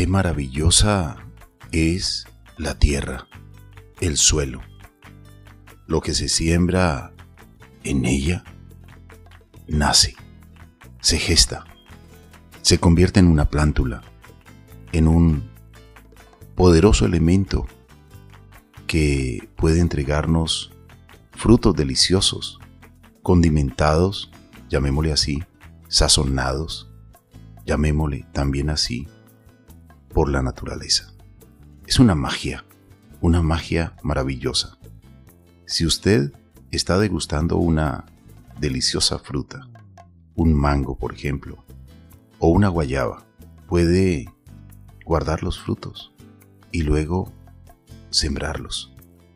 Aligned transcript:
Qué 0.00 0.06
maravillosa 0.06 1.18
es 1.72 2.26
la 2.56 2.78
tierra, 2.78 3.28
el 4.00 4.16
suelo, 4.16 4.62
lo 5.86 6.00
que 6.00 6.14
se 6.14 6.30
siembra 6.30 7.12
en 7.84 8.06
ella, 8.06 8.42
nace, 9.68 10.16
se 11.02 11.18
gesta, 11.18 11.66
se 12.62 12.78
convierte 12.80 13.20
en 13.20 13.26
una 13.26 13.50
plántula, 13.50 14.00
en 14.92 15.06
un 15.06 15.50
poderoso 16.54 17.04
elemento 17.04 17.66
que 18.86 19.50
puede 19.54 19.80
entregarnos 19.80 20.72
frutos 21.32 21.76
deliciosos, 21.76 22.58
condimentados, 23.22 24.30
llamémosle 24.70 25.12
así, 25.12 25.44
sazonados, 25.88 26.90
llamémosle 27.66 28.26
también 28.32 28.70
así, 28.70 29.06
por 30.12 30.28
la 30.30 30.42
naturaleza. 30.42 31.12
Es 31.86 31.98
una 31.98 32.14
magia, 32.14 32.64
una 33.20 33.42
magia 33.42 33.96
maravillosa. 34.02 34.78
Si 35.66 35.86
usted 35.86 36.32
está 36.70 36.98
degustando 36.98 37.56
una 37.56 38.04
deliciosa 38.58 39.18
fruta, 39.18 39.68
un 40.34 40.54
mango 40.54 40.96
por 40.96 41.14
ejemplo, 41.14 41.64
o 42.38 42.48
una 42.48 42.68
guayaba, 42.68 43.24
puede 43.66 44.26
guardar 45.04 45.42
los 45.42 45.60
frutos 45.60 46.12
y 46.72 46.82
luego 46.82 47.32
sembrarlos. 48.10 48.92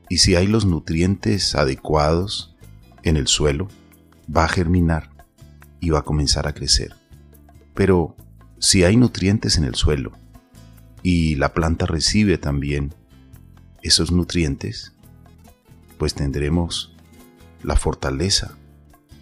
Y 0.09 0.19
si 0.19 0.35
hay 0.35 0.47
los 0.47 0.65
nutrientes 0.65 1.55
adecuados 1.55 2.57
en 3.03 3.17
el 3.17 3.27
suelo, 3.27 3.69
va 4.35 4.45
a 4.45 4.49
germinar 4.49 5.11
y 5.81 5.91
va 5.91 6.01
a 6.01 6.05
comenzar 6.05 6.47
a 6.47 6.55
crecer. 6.55 6.95
Pero 7.75 8.17
si 8.59 8.85
hay 8.85 8.97
nutrientes 8.97 9.59
en 9.59 9.65
el 9.65 9.75
suelo 9.75 10.13
y 11.05 11.35
la 11.35 11.53
planta 11.53 11.85
recibe 11.85 12.39
también 12.39 12.95
esos 13.83 14.11
nutrientes, 14.11 14.95
pues 15.99 16.15
tendremos 16.15 16.97
la 17.63 17.77
fortaleza 17.77 18.57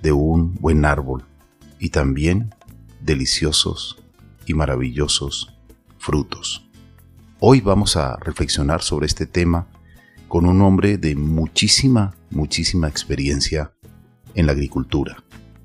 de 0.00 0.12
un 0.12 0.54
buen 0.54 0.84
árbol 0.84 1.24
y 1.80 1.88
también 1.88 2.54
deliciosos 3.00 4.00
y 4.46 4.54
maravillosos 4.54 5.58
frutos. 5.98 6.70
Hoy 7.40 7.60
vamos 7.60 7.96
a 7.96 8.16
reflexionar 8.16 8.80
sobre 8.82 9.06
este 9.06 9.26
tema 9.26 9.66
con 10.28 10.46
un 10.46 10.62
hombre 10.62 10.98
de 10.98 11.16
muchísima, 11.16 12.14
muchísima 12.30 12.86
experiencia 12.86 13.72
en 14.36 14.46
la 14.46 14.52
agricultura. 14.52 15.24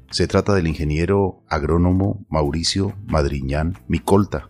Se 0.09 0.26
trata 0.26 0.56
del 0.56 0.66
ingeniero 0.66 1.44
agrónomo 1.48 2.26
Mauricio 2.28 2.96
Madriñán 3.06 3.78
Micolta, 3.88 4.50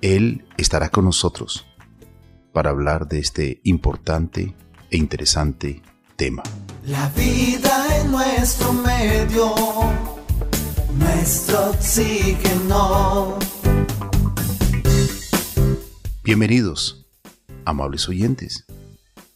él 0.00 0.44
estará 0.56 0.90
con 0.90 1.04
nosotros 1.04 1.66
para 2.52 2.70
hablar 2.70 3.08
de 3.08 3.18
este 3.18 3.60
importante 3.64 4.54
e 4.90 4.96
interesante 4.96 5.82
tema. 6.16 6.42
La 6.86 7.08
vida 7.10 8.00
en 8.00 8.10
nuestro 8.10 8.72
medio, 8.72 9.54
nuestro 10.96 11.70
oxígeno. 11.70 13.38
Bienvenidos, 16.24 17.06
amables 17.64 18.08
oyentes, 18.08 18.66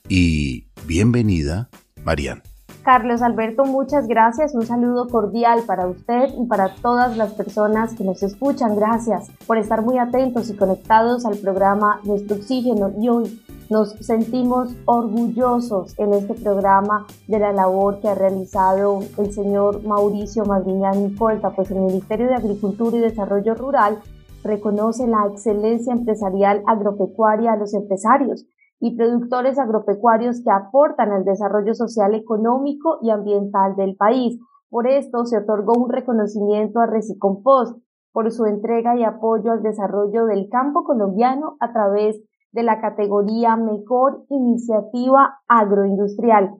y 0.08 0.68
bienvenida, 0.86 1.70
Marian. 2.04 2.42
Carlos 2.82 3.22
Alberto, 3.22 3.64
muchas 3.64 4.08
gracias. 4.08 4.54
Un 4.54 4.66
saludo 4.66 5.08
cordial 5.08 5.62
para 5.66 5.86
usted 5.86 6.30
y 6.36 6.46
para 6.46 6.74
todas 6.74 7.16
las 7.16 7.32
personas 7.34 7.94
que 7.94 8.02
nos 8.02 8.24
escuchan. 8.24 8.74
Gracias 8.74 9.30
por 9.46 9.56
estar 9.56 9.82
muy 9.82 9.98
atentos 9.98 10.50
y 10.50 10.56
conectados 10.56 11.24
al 11.24 11.38
programa 11.38 12.00
Nuestro 12.02 12.36
Oxígeno. 12.36 12.90
Y 12.98 13.08
hoy 13.08 13.40
nos 13.70 13.90
sentimos 14.00 14.74
orgullosos 14.84 15.96
en 15.96 16.12
este 16.12 16.34
programa 16.34 17.06
de 17.28 17.38
la 17.38 17.52
labor 17.52 18.00
que 18.00 18.08
ha 18.08 18.16
realizado 18.16 18.98
el 19.16 19.32
señor 19.32 19.84
Mauricio 19.84 20.44
Madriñán 20.44 21.04
Nicolta, 21.04 21.50
pues 21.50 21.70
el 21.70 21.78
Ministerio 21.78 22.26
de 22.26 22.34
Agricultura 22.34 22.96
y 22.96 23.00
Desarrollo 23.00 23.54
Rural 23.54 24.00
reconoce 24.42 25.06
la 25.06 25.28
excelencia 25.30 25.92
empresarial 25.92 26.64
agropecuaria 26.66 27.52
a 27.52 27.56
los 27.56 27.74
empresarios 27.74 28.44
y 28.82 28.96
productores 28.96 29.60
agropecuarios 29.60 30.42
que 30.42 30.50
aportan 30.50 31.12
al 31.12 31.24
desarrollo 31.24 31.72
social, 31.72 32.16
económico 32.16 32.98
y 33.00 33.10
ambiental 33.10 33.76
del 33.76 33.94
país. 33.94 34.40
Por 34.68 34.88
esto 34.88 35.24
se 35.24 35.38
otorgó 35.38 35.74
un 35.74 35.88
reconocimiento 35.88 36.80
a 36.80 36.86
Recicompost 36.86 37.80
por 38.12 38.32
su 38.32 38.44
entrega 38.44 38.96
y 38.96 39.04
apoyo 39.04 39.52
al 39.52 39.62
desarrollo 39.62 40.26
del 40.26 40.48
campo 40.50 40.82
colombiano 40.82 41.56
a 41.60 41.72
través 41.72 42.20
de 42.50 42.64
la 42.64 42.80
categoría 42.80 43.54
Mejor 43.54 44.24
Iniciativa 44.28 45.38
Agroindustrial. 45.46 46.56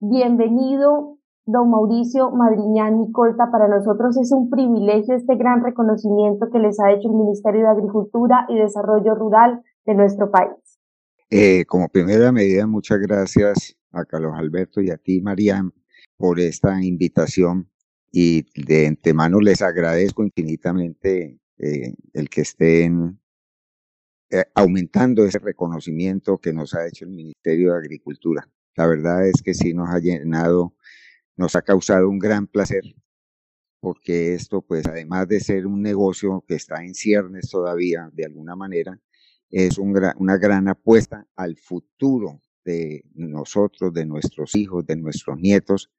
Bienvenido, 0.00 1.18
don 1.44 1.68
Mauricio 1.68 2.30
Madriñán 2.30 2.98
Nicolta. 2.98 3.50
Para 3.52 3.68
nosotros 3.68 4.16
es 4.16 4.32
un 4.32 4.48
privilegio 4.48 5.14
este 5.14 5.36
gran 5.36 5.62
reconocimiento 5.62 6.48
que 6.50 6.60
les 6.60 6.80
ha 6.80 6.92
hecho 6.92 7.10
el 7.10 7.14
Ministerio 7.14 7.60
de 7.60 7.72
Agricultura 7.72 8.46
y 8.48 8.56
Desarrollo 8.58 9.14
Rural 9.14 9.62
de 9.84 9.94
nuestro 9.94 10.30
país. 10.30 10.61
Eh, 11.34 11.64
como 11.64 11.88
primera 11.88 12.30
medida, 12.30 12.66
muchas 12.66 12.98
gracias 13.00 13.74
a 13.90 14.04
Carlos 14.04 14.34
Alberto 14.36 14.82
y 14.82 14.90
a 14.90 14.98
ti, 14.98 15.22
Mariam, 15.22 15.72
por 16.18 16.38
esta 16.38 16.84
invitación 16.84 17.70
y 18.10 18.44
de 18.62 18.86
antemano 18.88 19.40
les 19.40 19.62
agradezco 19.62 20.24
infinitamente 20.24 21.40
eh, 21.56 21.94
el 22.12 22.28
que 22.28 22.42
estén 22.42 23.18
eh, 24.28 24.44
aumentando 24.54 25.24
ese 25.24 25.38
reconocimiento 25.38 26.36
que 26.36 26.52
nos 26.52 26.74
ha 26.74 26.86
hecho 26.86 27.06
el 27.06 27.12
Ministerio 27.12 27.72
de 27.72 27.78
Agricultura. 27.78 28.46
La 28.76 28.86
verdad 28.86 29.26
es 29.26 29.40
que 29.40 29.54
sí 29.54 29.72
nos 29.72 29.88
ha 29.88 30.00
llenado, 30.00 30.76
nos 31.36 31.56
ha 31.56 31.62
causado 31.62 32.10
un 32.10 32.18
gran 32.18 32.46
placer 32.46 32.82
porque 33.80 34.34
esto, 34.34 34.60
pues 34.60 34.86
además 34.86 35.28
de 35.28 35.40
ser 35.40 35.66
un 35.66 35.80
negocio 35.80 36.44
que 36.46 36.56
está 36.56 36.84
en 36.84 36.94
ciernes 36.94 37.48
todavía, 37.48 38.10
de 38.12 38.26
alguna 38.26 38.54
manera, 38.54 39.00
es 39.52 39.76
una 39.76 40.38
gran 40.38 40.66
apuesta 40.66 41.28
al 41.36 41.56
futuro 41.56 42.40
de 42.64 43.04
nosotros, 43.14 43.92
de 43.92 44.06
nuestros 44.06 44.54
hijos, 44.54 44.86
de 44.86 44.96
nuestros 44.96 45.38
nietos, 45.38 45.90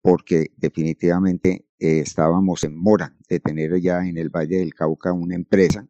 porque 0.00 0.50
definitivamente 0.56 1.66
eh, 1.78 2.00
estábamos 2.00 2.64
en 2.64 2.74
mora 2.74 3.14
de 3.28 3.38
tener 3.38 3.78
ya 3.80 4.06
en 4.06 4.16
el 4.16 4.30
Valle 4.30 4.58
del 4.58 4.72
Cauca 4.72 5.12
una 5.12 5.34
empresa 5.34 5.86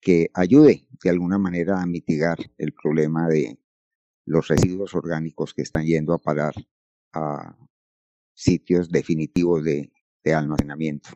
que 0.00 0.30
ayude 0.34 0.88
de 1.02 1.10
alguna 1.10 1.38
manera 1.38 1.80
a 1.80 1.86
mitigar 1.86 2.38
el 2.58 2.72
problema 2.72 3.28
de 3.28 3.58
los 4.26 4.48
residuos 4.48 4.94
orgánicos 4.94 5.54
que 5.54 5.62
están 5.62 5.86
yendo 5.86 6.12
a 6.12 6.18
parar 6.18 6.54
a 7.12 7.56
sitios 8.34 8.90
definitivos 8.90 9.62
de, 9.62 9.92
de 10.24 10.34
almacenamiento. 10.34 11.10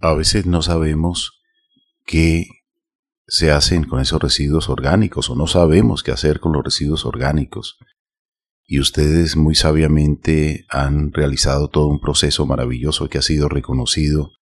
A 0.00 0.14
veces 0.14 0.46
no 0.46 0.62
sabemos 0.62 1.40
qué 2.04 2.46
se 3.26 3.50
hacen 3.50 3.84
con 3.84 4.00
esos 4.00 4.20
residuos 4.20 4.68
orgánicos 4.68 5.30
o 5.30 5.34
no 5.34 5.46
sabemos 5.46 6.02
qué 6.02 6.12
hacer 6.12 6.40
con 6.40 6.52
los 6.52 6.64
residuos 6.64 7.06
orgánicos. 7.06 7.78
Y 8.66 8.80
ustedes 8.80 9.36
muy 9.36 9.54
sabiamente 9.54 10.64
han 10.70 11.12
realizado 11.12 11.68
todo 11.68 11.88
un 11.88 12.00
proceso 12.00 12.46
maravilloso 12.46 13.08
que 13.08 13.18
ha 13.18 13.22
sido 13.22 13.48
reconocido 13.48 14.32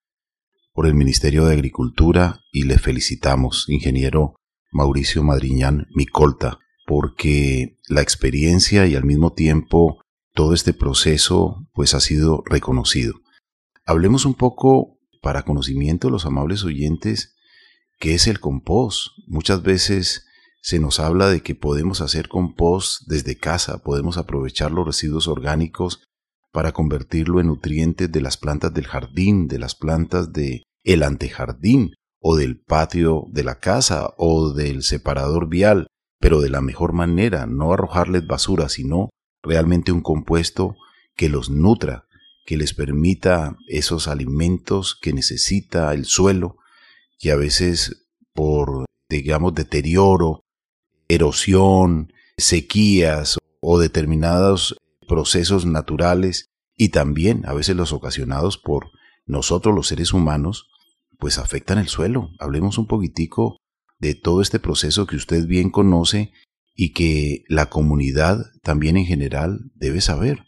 por 0.73 0.87
el 0.87 0.95
Ministerio 0.95 1.45
de 1.45 1.55
Agricultura 1.55 2.41
y 2.53 2.65
le 2.65 2.79
felicitamos, 2.79 3.67
ingeniero 3.69 4.37
Mauricio 4.71 5.23
Madriñán 5.23 5.87
Micolta, 5.95 6.59
porque 6.87 7.79
la 7.89 8.01
experiencia 8.01 8.87
y 8.87 8.95
al 8.95 9.05
mismo 9.05 9.33
tiempo 9.33 10.01
todo 10.35 10.55
este 10.55 10.73
proceso 10.73 11.67
pues 11.75 11.95
ha 11.95 12.01
sido 12.01 12.43
reconocido. 12.47 13.15
Hablemos 13.85 14.25
un 14.25 14.35
poco 14.35 14.99
para 15.21 15.43
conocimiento 15.43 16.09
de 16.09 16.13
los 16.13 16.27
amables 16.27 16.65
oyentes 16.65 17.32
¿Qué 18.03 18.15
es 18.15 18.27
el 18.27 18.41
compost? 18.41 19.17
Muchas 19.29 19.63
veces 19.63 20.27
se 20.61 20.81
nos 20.81 20.99
habla 20.99 21.29
de 21.29 21.41
que 21.41 21.55
podemos 21.55 22.01
hacer 22.01 22.27
compost 22.27 23.03
desde 23.07 23.39
casa, 23.39 23.85
podemos 23.85 24.19
aprovechar 24.19 24.73
los 24.73 24.85
residuos 24.85 25.29
orgánicos 25.29 26.03
para 26.51 26.73
convertirlo 26.73 27.39
en 27.39 27.47
nutrientes 27.47 28.11
de 28.11 28.21
las 28.21 28.37
plantas 28.37 28.75
del 28.75 28.89
jardín, 28.89 29.47
de 29.47 29.61
las 29.61 29.77
plantas 29.77 30.33
de 30.33 30.65
antejardín 30.85 31.95
o 32.19 32.35
del 32.35 32.59
patio 32.59 33.27
de 33.31 33.45
la 33.45 33.61
casa 33.61 34.13
o 34.17 34.53
del 34.53 34.83
separador 34.83 35.49
vial, 35.49 35.87
pero 36.19 36.41
de 36.41 36.51
la 36.51 36.61
mejor 36.61 36.95
manera, 36.95 37.47
no 37.47 37.73
arrojarles 37.73 38.27
basura, 38.27 38.69
sino 38.69 39.11
realmente 39.45 39.93
un 39.93 40.03
compuesto 40.03 40.75
que 41.15 41.29
los 41.29 41.51
nutra, 41.51 42.09
que 42.47 42.57
les 42.57 42.75
permita 42.75 43.57
esos 43.69 44.09
alimentos 44.09 44.99
que 45.01 45.13
necesita 45.13 45.95
el 45.95 46.05
suelo 46.05 46.57
que 47.23 47.31
a 47.31 47.37
veces 47.37 48.09
por, 48.35 48.85
digamos, 49.09 49.55
deterioro, 49.55 50.45
erosión, 51.09 52.13
sequías 52.37 53.39
o 53.61 53.79
determinados 53.79 54.77
procesos 55.07 55.65
naturales 55.65 56.47
y 56.77 56.89
también 56.89 57.47
a 57.47 57.55
veces 57.55 57.77
los 57.77 57.93
ocasionados 57.93 58.59
por 58.59 58.91
nosotros 59.25 59.73
los 59.73 59.87
seres 59.87 60.13
humanos, 60.13 60.69
pues 61.19 61.39
afectan 61.39 61.79
el 61.79 61.87
suelo. 61.87 62.31
Hablemos 62.41 62.77
un 62.77 62.89
poquitico 62.89 63.57
de 64.01 64.17
todo 64.17 64.43
este 64.43 64.59
proceso 64.59 65.07
que 65.07 65.15
usted 65.15 65.47
bien 65.47 65.71
conoce 65.71 66.33
y 66.75 66.93
que 66.93 67.45
la 67.47 67.71
comunidad 67.71 68.47
también 68.63 68.97
en 68.97 69.05
general 69.05 69.71
debe 69.77 70.01
saber. 70.01 70.41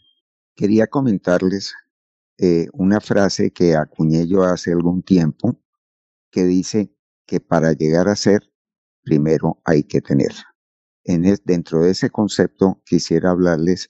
Quería 0.55 0.87
comentarles 0.87 1.73
eh, 2.37 2.67
una 2.73 2.99
frase 2.99 3.51
que 3.51 3.75
acuñé 3.75 4.27
yo 4.27 4.43
hace 4.43 4.73
algún 4.73 5.03
tiempo 5.03 5.57
que 6.35 6.43
dice 6.43 6.93
que 7.25 7.39
para 7.39 7.71
llegar 7.71 8.09
a 8.09 8.15
ser, 8.17 8.51
primero 9.03 9.61
hay 9.63 9.83
que 9.83 10.01
tener. 10.01 10.33
En 11.05 11.23
dentro 11.45 11.81
de 11.81 11.91
ese 11.91 12.09
concepto 12.09 12.81
quisiera 12.85 13.29
hablarles 13.29 13.89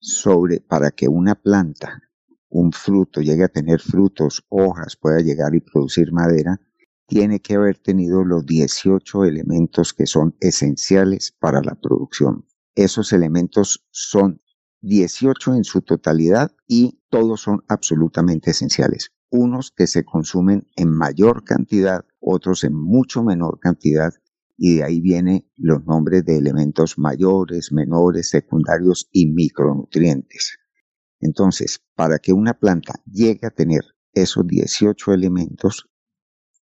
sobre 0.00 0.58
para 0.58 0.90
que 0.90 1.06
una 1.06 1.36
planta, 1.36 2.02
un 2.48 2.72
fruto, 2.72 3.20
llegue 3.20 3.44
a 3.44 3.48
tener 3.48 3.80
frutos, 3.80 4.44
hojas, 4.48 4.96
pueda 4.96 5.20
llegar 5.20 5.54
y 5.54 5.60
producir 5.60 6.10
madera, 6.10 6.60
tiene 7.06 7.38
que 7.38 7.54
haber 7.54 7.78
tenido 7.78 8.24
los 8.24 8.44
18 8.44 9.24
elementos 9.24 9.94
que 9.94 10.06
son 10.06 10.36
esenciales 10.40 11.30
para 11.38 11.62
la 11.62 11.76
producción. 11.76 12.44
Esos 12.74 13.12
elementos 13.12 13.86
son 13.92 14.42
18 14.80 15.54
en 15.54 15.62
su 15.62 15.80
totalidad 15.82 16.50
y 16.66 17.00
todos 17.08 17.42
son 17.42 17.62
absolutamente 17.68 18.50
esenciales. 18.50 19.13
Unos 19.36 19.72
que 19.72 19.88
se 19.88 20.04
consumen 20.04 20.68
en 20.76 20.90
mayor 20.90 21.42
cantidad, 21.42 22.04
otros 22.20 22.62
en 22.62 22.72
mucho 22.72 23.24
menor 23.24 23.58
cantidad, 23.58 24.14
y 24.56 24.76
de 24.76 24.84
ahí 24.84 25.00
vienen 25.00 25.50
los 25.56 25.84
nombres 25.86 26.24
de 26.24 26.36
elementos 26.36 26.98
mayores, 26.98 27.72
menores, 27.72 28.28
secundarios 28.28 29.08
y 29.10 29.26
micronutrientes. 29.26 30.56
Entonces, 31.18 31.80
para 31.96 32.20
que 32.20 32.32
una 32.32 32.54
planta 32.54 32.94
llegue 33.10 33.48
a 33.48 33.50
tener 33.50 33.82
esos 34.12 34.46
18 34.46 35.12
elementos, 35.12 35.90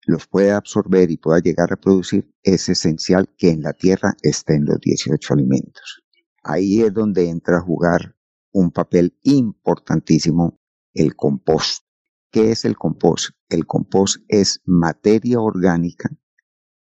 los 0.06 0.28
pueda 0.28 0.56
absorber 0.56 1.10
y 1.10 1.18
pueda 1.18 1.40
llegar 1.40 1.74
a 1.74 1.78
producir, 1.78 2.32
es 2.44 2.70
esencial 2.70 3.34
que 3.36 3.50
en 3.50 3.64
la 3.64 3.74
tierra 3.74 4.14
estén 4.22 4.66
los 4.66 4.80
18 4.80 5.34
alimentos. 5.34 6.04
Ahí 6.44 6.84
es 6.84 6.94
donde 6.94 7.30
entra 7.30 7.58
a 7.58 7.62
jugar 7.62 8.16
un 8.52 8.70
papel 8.70 9.18
importantísimo 9.24 10.62
el 10.94 11.16
compost. 11.16 11.89
¿Qué 12.32 12.52
es 12.52 12.64
el 12.64 12.78
compost? 12.78 13.32
El 13.50 13.66
compost 13.66 14.24
es 14.28 14.62
materia 14.66 15.40
orgánica 15.40 16.12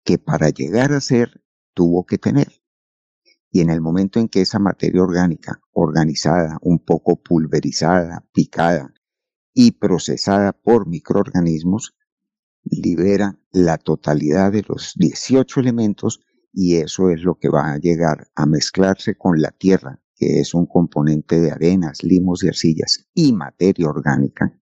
que 0.03 0.17
para 0.17 0.49
llegar 0.49 0.91
a 0.91 0.99
ser 0.99 1.41
tuvo 1.73 2.05
que 2.05 2.17
tener. 2.17 2.61
Y 3.49 3.61
en 3.61 3.69
el 3.69 3.79
momento 3.79 4.19
en 4.19 4.27
que 4.27 4.41
esa 4.41 4.59
materia 4.59 5.01
orgánica, 5.01 5.61
organizada, 5.71 6.57
un 6.61 6.79
poco 6.79 7.21
pulverizada, 7.21 8.25
picada 8.33 8.93
y 9.53 9.71
procesada 9.71 10.51
por 10.51 10.87
microorganismos, 10.87 11.95
libera 12.63 13.39
la 13.51 13.77
totalidad 13.77 14.51
de 14.51 14.65
los 14.67 14.95
18 14.97 15.61
elementos 15.61 16.19
y 16.51 16.75
eso 16.75 17.09
es 17.09 17.21
lo 17.23 17.35
que 17.35 17.47
va 17.47 17.71
a 17.71 17.77
llegar 17.77 18.27
a 18.35 18.45
mezclarse 18.45 19.15
con 19.15 19.41
la 19.41 19.51
tierra, 19.51 20.01
que 20.13 20.41
es 20.41 20.53
un 20.53 20.65
componente 20.65 21.39
de 21.39 21.51
arenas, 21.51 22.03
limos 22.03 22.43
y 22.43 22.49
arcillas 22.49 23.07
y 23.13 23.31
materia 23.31 23.87
orgánica, 23.87 24.60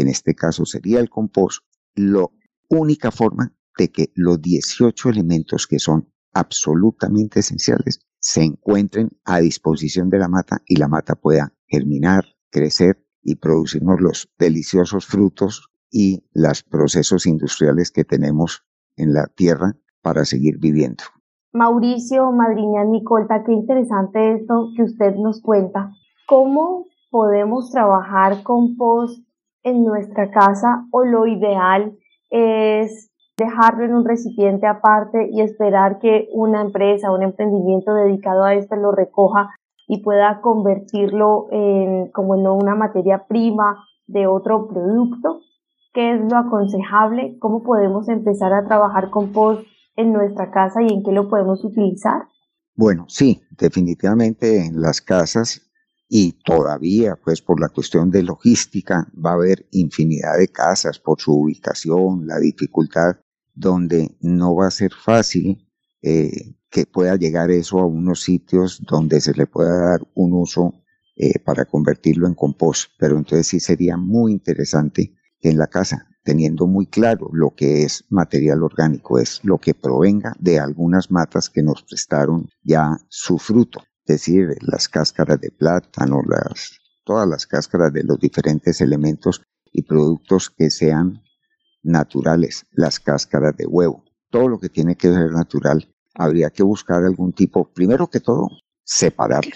en 0.00 0.08
este 0.08 0.34
caso 0.34 0.64
sería 0.64 1.00
el 1.00 1.10
compost, 1.10 1.64
la 1.94 2.26
única 2.68 3.10
forma 3.10 3.54
de 3.76 3.90
que 3.90 4.12
los 4.14 4.40
18 4.40 5.08
elementos 5.08 5.66
que 5.66 5.78
son 5.78 6.12
absolutamente 6.32 7.40
esenciales 7.40 8.00
se 8.18 8.42
encuentren 8.42 9.10
a 9.24 9.40
disposición 9.40 10.10
de 10.10 10.18
la 10.18 10.28
mata 10.28 10.62
y 10.66 10.76
la 10.76 10.88
mata 10.88 11.14
pueda 11.14 11.54
germinar, 11.66 12.24
crecer 12.50 13.04
y 13.22 13.36
producirnos 13.36 14.00
los 14.00 14.30
deliciosos 14.38 15.06
frutos 15.06 15.70
y 15.90 16.24
los 16.32 16.62
procesos 16.62 17.26
industriales 17.26 17.90
que 17.90 18.04
tenemos 18.04 18.64
en 18.96 19.12
la 19.12 19.26
tierra 19.26 19.76
para 20.02 20.24
seguir 20.24 20.58
viviendo. 20.58 21.04
Mauricio, 21.52 22.30
Madriña, 22.30 22.84
Nicolta, 22.84 23.42
qué 23.44 23.52
interesante 23.52 24.34
esto 24.34 24.68
que 24.76 24.84
usted 24.84 25.14
nos 25.16 25.42
cuenta. 25.42 25.90
¿Cómo 26.28 26.86
podemos 27.10 27.70
trabajar 27.72 28.42
compost 28.44 29.18
en 29.62 29.84
nuestra 29.84 30.30
casa 30.30 30.86
o 30.90 31.04
lo 31.04 31.26
ideal 31.26 31.96
es 32.30 33.10
dejarlo 33.36 33.84
en 33.84 33.94
un 33.94 34.04
recipiente 34.04 34.66
aparte 34.66 35.28
y 35.32 35.40
esperar 35.40 35.98
que 35.98 36.28
una 36.32 36.60
empresa, 36.60 37.10
un 37.10 37.22
emprendimiento 37.22 37.94
dedicado 37.94 38.44
a 38.44 38.54
esto 38.54 38.76
lo 38.76 38.92
recoja 38.92 39.50
y 39.88 40.02
pueda 40.02 40.40
convertirlo 40.40 41.48
en 41.50 42.10
como 42.12 42.36
en 42.36 42.46
una 42.46 42.74
materia 42.74 43.26
prima 43.26 43.84
de 44.06 44.26
otro 44.26 44.68
producto? 44.68 45.40
¿Qué 45.92 46.14
es 46.14 46.20
lo 46.30 46.36
aconsejable? 46.36 47.36
¿Cómo 47.40 47.62
podemos 47.62 48.08
empezar 48.08 48.52
a 48.52 48.64
trabajar 48.64 49.10
compost 49.10 49.66
en 49.96 50.12
nuestra 50.12 50.50
casa 50.50 50.82
y 50.82 50.92
en 50.92 51.02
qué 51.02 51.12
lo 51.12 51.28
podemos 51.28 51.64
utilizar? 51.64 52.22
Bueno, 52.76 53.06
sí, 53.08 53.42
definitivamente 53.58 54.66
en 54.66 54.80
las 54.80 55.00
casas 55.00 55.69
y 56.12 56.32
todavía, 56.44 57.14
pues 57.14 57.40
por 57.40 57.60
la 57.60 57.68
cuestión 57.68 58.10
de 58.10 58.24
logística, 58.24 59.06
va 59.14 59.30
a 59.30 59.34
haber 59.34 59.68
infinidad 59.70 60.38
de 60.38 60.48
casas 60.48 60.98
por 60.98 61.20
su 61.20 61.32
ubicación, 61.32 62.26
la 62.26 62.40
dificultad, 62.40 63.14
donde 63.54 64.16
no 64.20 64.56
va 64.56 64.66
a 64.66 64.72
ser 64.72 64.90
fácil 64.92 65.68
eh, 66.02 66.56
que 66.68 66.84
pueda 66.84 67.14
llegar 67.14 67.52
eso 67.52 67.78
a 67.78 67.86
unos 67.86 68.22
sitios 68.22 68.82
donde 68.84 69.20
se 69.20 69.34
le 69.34 69.46
pueda 69.46 69.90
dar 69.90 70.00
un 70.14 70.32
uso 70.32 70.82
eh, 71.14 71.38
para 71.38 71.64
convertirlo 71.64 72.26
en 72.26 72.34
compost. 72.34 72.90
Pero 72.98 73.16
entonces 73.16 73.46
sí 73.46 73.60
sería 73.60 73.96
muy 73.96 74.32
interesante 74.32 75.14
en 75.40 75.58
la 75.58 75.68
casa 75.68 76.08
teniendo 76.24 76.66
muy 76.66 76.86
claro 76.86 77.30
lo 77.32 77.54
que 77.54 77.84
es 77.84 78.04
material 78.08 78.64
orgánico, 78.64 79.20
es 79.20 79.40
lo 79.44 79.58
que 79.58 79.74
provenga 79.74 80.34
de 80.40 80.58
algunas 80.58 81.12
matas 81.12 81.48
que 81.48 81.62
nos 81.62 81.84
prestaron 81.84 82.48
ya 82.64 82.98
su 83.08 83.38
fruto, 83.38 83.80
decir, 84.12 84.56
las 84.60 84.88
cáscaras 84.88 85.40
de 85.40 85.50
plátano, 85.50 86.22
las, 86.26 86.78
todas 87.04 87.28
las 87.28 87.46
cáscaras 87.46 87.92
de 87.92 88.04
los 88.04 88.18
diferentes 88.18 88.80
elementos 88.80 89.42
y 89.72 89.82
productos 89.82 90.50
que 90.50 90.70
sean 90.70 91.22
naturales, 91.82 92.66
las 92.72 93.00
cáscaras 93.00 93.56
de 93.56 93.66
huevo, 93.66 94.04
todo 94.30 94.48
lo 94.48 94.58
que 94.58 94.68
tiene 94.68 94.96
que 94.96 95.12
ser 95.12 95.30
natural, 95.30 95.88
habría 96.14 96.50
que 96.50 96.62
buscar 96.62 97.04
algún 97.04 97.32
tipo, 97.32 97.72
primero 97.72 98.08
que 98.08 98.20
todo, 98.20 98.48
separarlo. 98.84 99.54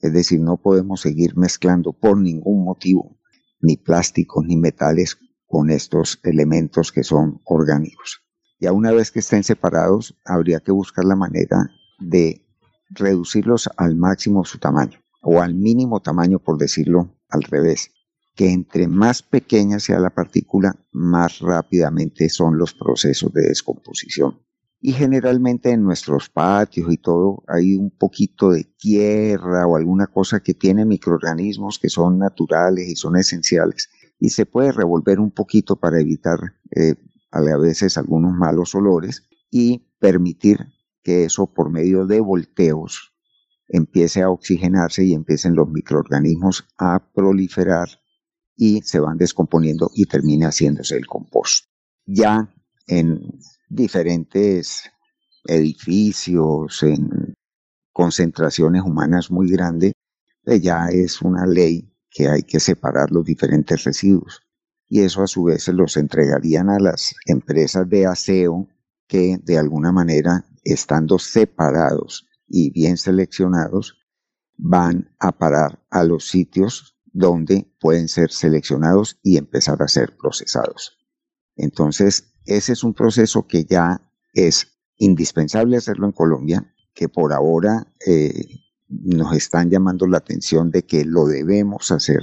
Es 0.00 0.12
decir, 0.12 0.40
no 0.40 0.56
podemos 0.56 1.00
seguir 1.00 1.36
mezclando 1.36 1.92
por 1.92 2.18
ningún 2.18 2.64
motivo 2.64 3.18
ni 3.60 3.76
plásticos 3.76 4.44
ni 4.44 4.56
metales 4.56 5.18
con 5.46 5.70
estos 5.70 6.20
elementos 6.22 6.92
que 6.92 7.02
son 7.02 7.40
orgánicos. 7.44 8.20
Ya 8.60 8.72
una 8.72 8.92
vez 8.92 9.10
que 9.10 9.20
estén 9.20 9.44
separados, 9.44 10.16
habría 10.24 10.60
que 10.60 10.72
buscar 10.72 11.04
la 11.04 11.16
manera 11.16 11.70
de 11.98 12.45
reducirlos 12.90 13.68
al 13.76 13.96
máximo 13.96 14.44
su 14.44 14.58
tamaño 14.58 15.00
o 15.22 15.40
al 15.40 15.54
mínimo 15.54 16.00
tamaño, 16.00 16.38
por 16.38 16.58
decirlo 16.58 17.16
al 17.28 17.42
revés, 17.42 17.90
que 18.34 18.52
entre 18.52 18.86
más 18.86 19.22
pequeña 19.22 19.80
sea 19.80 19.98
la 19.98 20.10
partícula, 20.10 20.76
más 20.92 21.40
rápidamente 21.40 22.28
son 22.28 22.58
los 22.58 22.74
procesos 22.74 23.32
de 23.32 23.42
descomposición. 23.42 24.40
Y 24.78 24.92
generalmente 24.92 25.70
en 25.70 25.82
nuestros 25.82 26.28
patios 26.28 26.92
y 26.92 26.98
todo 26.98 27.42
hay 27.48 27.76
un 27.76 27.90
poquito 27.90 28.50
de 28.50 28.64
tierra 28.78 29.66
o 29.66 29.76
alguna 29.76 30.06
cosa 30.06 30.40
que 30.40 30.54
tiene 30.54 30.84
microorganismos 30.84 31.78
que 31.78 31.88
son 31.88 32.18
naturales 32.18 32.86
y 32.86 32.94
son 32.94 33.16
esenciales 33.16 33.88
y 34.18 34.28
se 34.30 34.46
puede 34.46 34.72
revolver 34.72 35.18
un 35.18 35.30
poquito 35.30 35.76
para 35.76 36.00
evitar 36.00 36.38
eh, 36.70 36.94
a 37.32 37.40
veces 37.58 37.98
algunos 37.98 38.32
malos 38.32 38.74
olores 38.74 39.22
y 39.50 39.88
permitir 39.98 40.66
que 41.06 41.22
eso 41.22 41.46
por 41.46 41.70
medio 41.70 42.04
de 42.04 42.18
volteos 42.18 43.14
empiece 43.68 44.22
a 44.22 44.28
oxigenarse 44.28 45.04
y 45.04 45.14
empiecen 45.14 45.54
los 45.54 45.68
microorganismos 45.68 46.66
a 46.78 47.12
proliferar 47.14 47.88
y 48.56 48.82
se 48.82 48.98
van 48.98 49.16
descomponiendo 49.16 49.88
y 49.94 50.06
termina 50.06 50.48
haciéndose 50.48 50.96
el 50.96 51.06
compost. 51.06 51.66
Ya 52.06 52.52
en 52.88 53.20
diferentes 53.68 54.90
edificios, 55.44 56.82
en 56.82 57.34
concentraciones 57.92 58.82
humanas 58.82 59.30
muy 59.30 59.48
grandes, 59.48 59.92
pues 60.42 60.60
ya 60.60 60.88
es 60.88 61.22
una 61.22 61.46
ley 61.46 61.94
que 62.10 62.26
hay 62.26 62.42
que 62.42 62.58
separar 62.58 63.12
los 63.12 63.24
diferentes 63.24 63.84
residuos. 63.84 64.40
Y 64.88 65.02
eso 65.02 65.22
a 65.22 65.28
su 65.28 65.44
vez 65.44 65.62
se 65.62 65.72
los 65.72 65.96
entregarían 65.96 66.68
a 66.68 66.80
las 66.80 67.14
empresas 67.26 67.88
de 67.88 68.06
aseo 68.06 68.66
que 69.06 69.38
de 69.42 69.58
alguna 69.58 69.92
manera, 69.92 70.44
estando 70.66 71.18
separados 71.18 72.26
y 72.48 72.70
bien 72.70 72.96
seleccionados, 72.96 73.98
van 74.56 75.14
a 75.18 75.32
parar 75.32 75.84
a 75.90 76.02
los 76.04 76.28
sitios 76.28 76.98
donde 77.04 77.72
pueden 77.80 78.08
ser 78.08 78.30
seleccionados 78.30 79.18
y 79.22 79.36
empezar 79.36 79.82
a 79.82 79.88
ser 79.88 80.16
procesados. 80.16 80.98
Entonces, 81.56 82.34
ese 82.44 82.72
es 82.72 82.84
un 82.84 82.94
proceso 82.94 83.46
que 83.46 83.64
ya 83.64 84.12
es 84.34 84.78
indispensable 84.96 85.76
hacerlo 85.76 86.06
en 86.06 86.12
Colombia, 86.12 86.74
que 86.94 87.08
por 87.08 87.32
ahora 87.32 87.92
eh, 88.06 88.32
nos 88.88 89.34
están 89.36 89.70
llamando 89.70 90.06
la 90.06 90.18
atención 90.18 90.70
de 90.70 90.84
que 90.84 91.04
lo 91.04 91.26
debemos 91.26 91.90
hacer, 91.90 92.22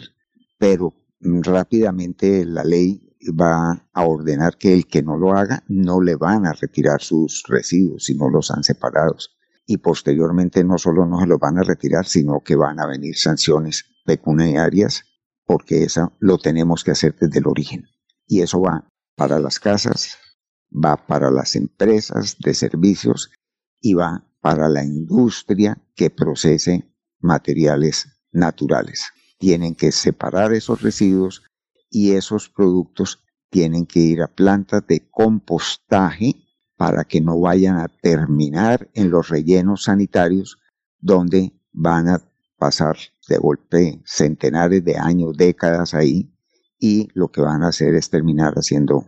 pero 0.58 0.96
rápidamente 1.20 2.46
la 2.46 2.64
ley 2.64 3.03
va 3.32 3.88
a 3.94 4.06
ordenar 4.06 4.58
que 4.58 4.74
el 4.74 4.88
que 4.88 5.02
no 5.02 5.18
lo 5.18 5.34
haga 5.34 5.64
no 5.68 6.02
le 6.02 6.16
van 6.16 6.46
a 6.46 6.54
retirar 6.54 7.02
sus 7.02 7.44
residuos 7.48 8.06
si 8.06 8.16
no 8.16 8.30
los 8.30 8.52
han 8.52 8.64
separados. 8.64 9.38
Y 9.66 9.78
posteriormente 9.78 10.64
no 10.64 10.78
solo 10.78 11.06
no 11.06 11.20
se 11.20 11.28
los 11.28 11.40
van 11.40 11.58
a 11.58 11.64
retirar, 11.64 12.06
sino 12.06 12.42
que 12.42 12.56
van 12.56 12.80
a 12.80 12.88
venir 12.88 13.18
sanciones 13.18 13.86
pecuniarias 14.06 15.06
porque 15.46 15.84
eso 15.84 16.14
lo 16.20 16.38
tenemos 16.38 16.84
que 16.84 16.92
hacer 16.92 17.16
desde 17.20 17.40
el 17.40 17.48
origen. 17.48 17.86
Y 18.28 18.42
eso 18.42 18.62
va 18.62 18.88
para 19.16 19.40
las 19.40 19.60
casas, 19.60 20.18
va 20.72 20.98
para 21.08 21.32
las 21.32 21.56
empresas 21.56 22.38
de 22.40 22.54
servicios 22.54 23.32
y 23.80 23.94
va 23.94 24.26
para 24.42 24.70
la 24.70 24.84
industria 24.84 25.82
que 25.96 26.10
procese 26.10 26.92
materiales 27.20 28.08
naturales. 28.32 29.08
Tienen 29.38 29.76
que 29.76 29.92
separar 29.92 30.54
esos 30.54 30.82
residuos 30.82 31.44
y 31.94 32.14
esos 32.14 32.50
productos 32.50 33.24
tienen 33.52 33.86
que 33.86 34.00
ir 34.00 34.24
a 34.24 34.28
plantas 34.28 34.86
de 34.88 35.08
compostaje 35.12 36.34
para 36.76 37.06
que 37.06 37.22
no 37.22 37.40
vayan 37.40 37.78
a 37.78 37.88
terminar 37.88 38.90
en 38.96 39.12
los 39.12 39.30
rellenos 39.30 39.84
sanitarios 39.84 40.58
donde 41.00 41.54
van 41.72 42.10
a 42.10 42.20
pasar 42.58 42.98
de 43.30 43.38
golpe 43.38 44.02
centenares 44.06 44.84
de 44.84 44.98
años, 44.98 45.38
décadas 45.38 45.94
ahí, 45.94 46.34
y 46.80 47.10
lo 47.14 47.30
que 47.30 47.42
van 47.42 47.62
a 47.62 47.68
hacer 47.68 47.94
es 47.94 48.10
terminar 48.10 48.56
haciendo 48.56 49.06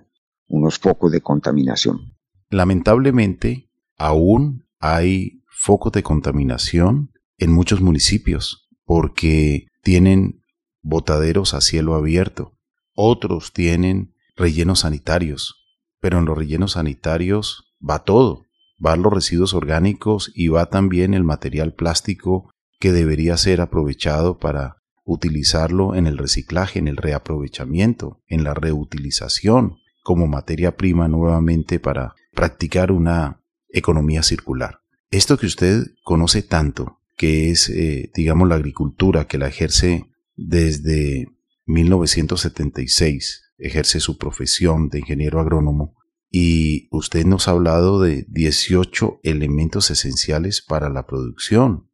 unos 0.48 0.78
focos 0.78 1.12
de 1.12 1.22
contaminación. 1.22 2.16
Lamentablemente, 2.52 3.72
aún 3.98 4.68
hay 4.80 5.42
focos 5.48 5.92
de 5.92 6.04
contaminación 6.04 7.12
en 7.40 7.52
muchos 7.52 7.82
municipios 7.82 8.70
porque 8.86 9.66
tienen 9.82 10.44
botaderos 10.84 11.56
a 11.56 11.62
cielo 11.62 11.96
abierto, 11.96 12.55
otros 12.96 13.54
tienen 13.54 14.16
rellenos 14.36 14.80
sanitarios, 14.80 15.66
pero 16.00 16.20
en 16.20 16.26
los 16.26 16.38
rellenos 16.38 16.74
sanitarios 16.74 17.76
va 17.88 18.04
todo, 18.04 18.46
van 18.80 19.02
los 19.02 19.14
residuos 19.14 19.54
orgánicos 19.54 20.32
y 20.34 20.48
va 20.48 20.66
también 20.68 21.14
el 21.14 21.24
material 21.24 21.74
plástico 21.74 22.52
que 22.80 22.92
debería 22.92 23.38
ser 23.38 23.62
aprovechado 23.62 24.38
para 24.38 24.78
utilizarlo 25.04 25.96
en 25.96 26.08
el 26.08 26.18
reciclaje, 26.18 26.80
en 26.80 26.88
el 26.88 26.98
reaprovechamiento, 26.98 28.22
en 28.28 28.44
la 28.44 28.54
reutilización 28.54 29.78
como 30.04 30.28
materia 30.28 30.76
prima 30.76 31.08
nuevamente 31.08 31.80
para 31.80 32.16
practicar 32.34 32.92
una 32.92 33.42
economía 33.70 34.24
circular. 34.24 34.82
Esto 35.12 35.38
que 35.38 35.46
usted 35.46 35.86
conoce 36.04 36.42
tanto, 36.42 37.00
que 37.16 37.52
es, 37.52 37.70
eh, 37.70 38.12
digamos, 38.14 38.50
la 38.50 38.56
agricultura, 38.56 39.26
que 39.26 39.38
la 39.38 39.48
ejerce 39.48 40.10
desde 40.36 41.28
1976, 41.66 43.54
ejerce 43.58 44.00
su 44.00 44.18
profesión 44.18 44.90
de 44.90 45.00
ingeniero 45.00 45.40
agrónomo, 45.40 45.96
y 46.30 46.88
usted 46.92 47.26
nos 47.26 47.48
ha 47.48 47.52
hablado 47.52 48.02
de 48.02 48.26
18 48.28 49.22
elementos 49.24 49.90
esenciales 49.90 50.62
para 50.62 50.90
la 50.90 51.06
producción. 51.06 51.90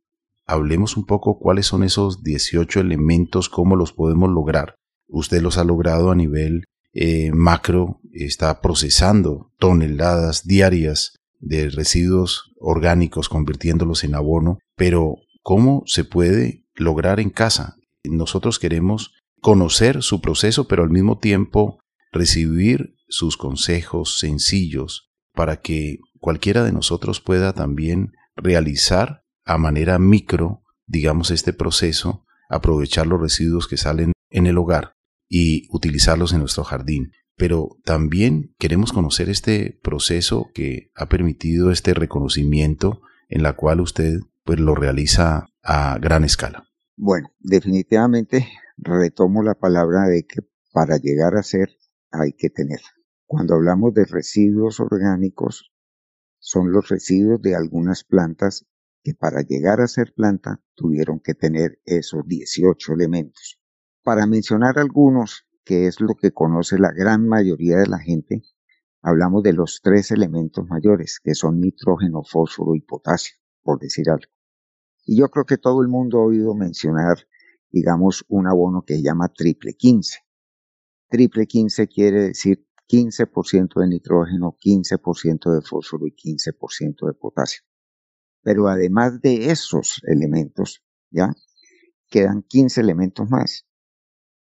Hablemos 0.45 0.97
un 0.97 1.05
poco 1.05 1.37
cuáles 1.37 1.67
son 1.67 1.83
esos 1.83 2.23
18 2.23 2.79
elementos, 2.79 3.49
cómo 3.49 3.75
los 3.75 3.93
podemos 3.93 4.29
lograr. 4.31 4.75
Usted 5.07 5.41
los 5.41 5.57
ha 5.57 5.63
logrado 5.63 6.09
a 6.11 6.15
nivel 6.15 6.63
eh, 6.93 7.31
macro, 7.31 8.01
está 8.11 8.61
procesando 8.61 9.51
toneladas 9.59 10.45
diarias 10.45 11.15
de 11.39 11.69
residuos 11.69 12.51
orgánicos, 12.59 13.29
convirtiéndolos 13.29 14.03
en 14.03 14.15
abono, 14.15 14.59
pero 14.75 15.17
¿cómo 15.41 15.83
se 15.85 16.03
puede 16.03 16.65
lograr 16.75 17.19
en 17.19 17.29
casa? 17.29 17.77
Nosotros 18.03 18.59
queremos 18.59 19.13
conocer 19.41 20.03
su 20.03 20.21
proceso, 20.21 20.67
pero 20.67 20.83
al 20.83 20.89
mismo 20.89 21.17
tiempo 21.19 21.79
recibir 22.11 22.95
sus 23.07 23.35
consejos 23.37 24.19
sencillos 24.19 25.11
para 25.33 25.57
que 25.57 25.97
cualquiera 26.19 26.63
de 26.63 26.71
nosotros 26.71 27.19
pueda 27.19 27.53
también 27.53 28.13
realizar 28.35 29.23
a 29.45 29.57
manera 29.57 29.99
micro, 29.99 30.61
digamos, 30.85 31.31
este 31.31 31.51
proceso, 31.51 32.25
aprovechar 32.49 33.07
los 33.07 33.19
residuos 33.19 33.67
que 33.67 33.77
salen 33.77 34.13
en 34.29 34.45
el 34.45 34.57
hogar 34.57 34.93
y 35.27 35.67
utilizarlos 35.71 36.33
en 36.33 36.39
nuestro 36.39 36.63
jardín. 36.63 37.11
Pero 37.35 37.77
también 37.83 38.53
queremos 38.59 38.93
conocer 38.93 39.29
este 39.29 39.79
proceso 39.81 40.51
que 40.53 40.91
ha 40.95 41.07
permitido 41.07 41.71
este 41.71 41.93
reconocimiento 41.93 43.01
en 43.29 43.41
la 43.41 43.53
cual 43.53 43.81
usted 43.81 44.19
pues 44.43 44.59
lo 44.59 44.75
realiza 44.75 45.47
a 45.63 45.97
gran 45.99 46.23
escala. 46.23 46.67
Bueno, 46.97 47.29
definitivamente 47.39 48.47
retomo 48.81 49.43
la 49.43 49.55
palabra 49.55 50.07
de 50.07 50.25
que 50.25 50.41
para 50.73 50.97
llegar 50.97 51.35
a 51.37 51.43
ser 51.43 51.69
hay 52.11 52.33
que 52.33 52.49
tener. 52.49 52.81
Cuando 53.25 53.55
hablamos 53.55 53.93
de 53.93 54.05
residuos 54.05 54.79
orgánicos, 54.79 55.71
son 56.39 56.71
los 56.71 56.89
residuos 56.89 57.41
de 57.41 57.55
algunas 57.55 58.03
plantas 58.03 58.65
que 59.03 59.13
para 59.13 59.41
llegar 59.41 59.81
a 59.81 59.87
ser 59.87 60.13
planta 60.13 60.61
tuvieron 60.75 61.19
que 61.19 61.33
tener 61.33 61.79
esos 61.85 62.25
18 62.25 62.93
elementos. 62.93 63.59
Para 64.03 64.25
mencionar 64.25 64.79
algunos, 64.79 65.47
que 65.63 65.87
es 65.87 66.01
lo 66.01 66.15
que 66.15 66.31
conoce 66.31 66.77
la 66.79 66.91
gran 66.91 67.27
mayoría 67.27 67.77
de 67.77 67.87
la 67.87 67.99
gente, 67.99 68.41
hablamos 69.01 69.43
de 69.43 69.53
los 69.53 69.81
tres 69.81 70.11
elementos 70.11 70.67
mayores, 70.67 71.19
que 71.23 71.35
son 71.35 71.59
nitrógeno, 71.59 72.23
fósforo 72.23 72.75
y 72.75 72.81
potasio, 72.81 73.35
por 73.61 73.79
decir 73.79 74.09
algo. 74.09 74.31
Y 75.05 75.19
yo 75.19 75.29
creo 75.29 75.45
que 75.45 75.57
todo 75.57 75.81
el 75.81 75.87
mundo 75.87 76.19
ha 76.19 76.25
oído 76.25 76.53
mencionar, 76.53 77.17
digamos, 77.71 78.25
un 78.27 78.47
abono 78.47 78.83
que 78.83 78.95
se 78.95 79.03
llama 79.03 79.29
triple 79.29 79.73
15. 79.73 80.19
Triple 81.09 81.47
15 81.47 81.87
quiere 81.87 82.21
decir 82.21 82.65
15% 82.87 83.79
de 83.79 83.87
nitrógeno, 83.87 84.57
15% 84.59 85.53
de 85.53 85.61
fósforo 85.61 86.05
y 86.07 86.11
15% 86.11 87.07
de 87.07 87.13
potasio. 87.13 87.63
Pero 88.43 88.67
además 88.67 89.21
de 89.21 89.51
esos 89.51 90.01
elementos, 90.07 90.83
¿ya? 91.09 91.33
Quedan 92.09 92.43
15 92.43 92.81
elementos 92.81 93.29
más, 93.29 93.65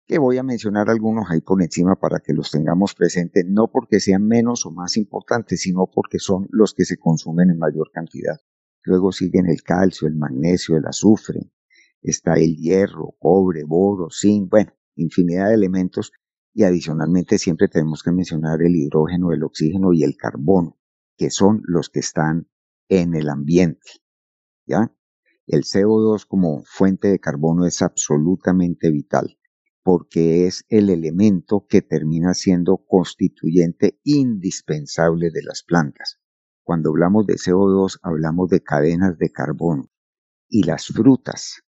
que 0.06 0.18
voy 0.18 0.38
a 0.38 0.44
mencionar 0.44 0.90
algunos 0.90 1.30
ahí 1.30 1.42
por 1.42 1.62
encima 1.62 1.96
para 1.96 2.20
que 2.20 2.34
los 2.34 2.52
tengamos 2.52 2.94
presentes, 2.94 3.46
no 3.48 3.72
porque 3.72 4.00
sean 4.00 4.26
menos 4.28 4.66
o 4.66 4.72
más 4.72 4.98
importantes, 4.98 5.62
sino 5.62 5.88
porque 5.88 6.20
son 6.20 6.48
los 6.50 6.74
que 6.74 6.86
se 6.86 6.98
consumen 6.98 7.50
en 7.50 7.60
mayor 7.60 7.90
cantidad. 7.92 8.40
Luego 8.84 9.12
siguen 9.12 9.48
el 9.48 9.64
calcio, 9.64 10.08
el 10.08 10.16
magnesio, 10.16 10.76
el 10.76 10.86
azufre, 10.86 11.52
está 12.04 12.36
el 12.36 12.56
hierro, 12.58 13.16
cobre, 13.20 13.64
boro, 13.64 14.10
zinc, 14.12 14.50
bueno, 14.50 14.74
infinidad 14.96 15.50
de 15.50 15.56
elementos 15.56 16.12
y 16.54 16.64
adicionalmente 16.64 17.38
siempre 17.40 17.68
tenemos 17.68 18.04
que 18.04 18.12
mencionar 18.12 18.62
el 18.62 18.76
hidrógeno, 18.76 19.32
el 19.32 19.44
oxígeno 19.44 19.94
y 19.94 20.04
el 20.04 20.16
carbono, 20.16 20.78
que 21.18 21.32
son 21.32 21.62
los 21.66 21.90
que 21.90 22.00
están 22.00 22.48
en 22.90 23.16
el 23.16 23.30
ambiente. 23.30 24.04
¿Ya? 24.66 24.94
El 25.48 25.64
CO2 25.64 26.26
como 26.28 26.64
fuente 26.64 27.08
de 27.10 27.20
carbono 27.20 27.66
es 27.66 27.82
absolutamente 27.82 28.92
vital 28.92 29.38
porque 29.84 30.48
es 30.48 30.66
el 30.70 30.90
elemento 30.90 31.66
que 31.68 31.82
termina 31.82 32.34
siendo 32.34 32.78
constituyente 32.78 34.00
indispensable 34.04 35.30
de 35.30 35.44
las 35.44 35.64
plantas. 35.64 36.20
Cuando 36.64 36.90
hablamos 36.90 37.28
de 37.28 37.36
CO2 37.36 38.00
hablamos 38.02 38.50
de 38.50 38.64
cadenas 38.64 39.18
de 39.18 39.30
carbono 39.30 39.92
y 40.48 40.64
las 40.64 40.88
frutas, 40.88 41.63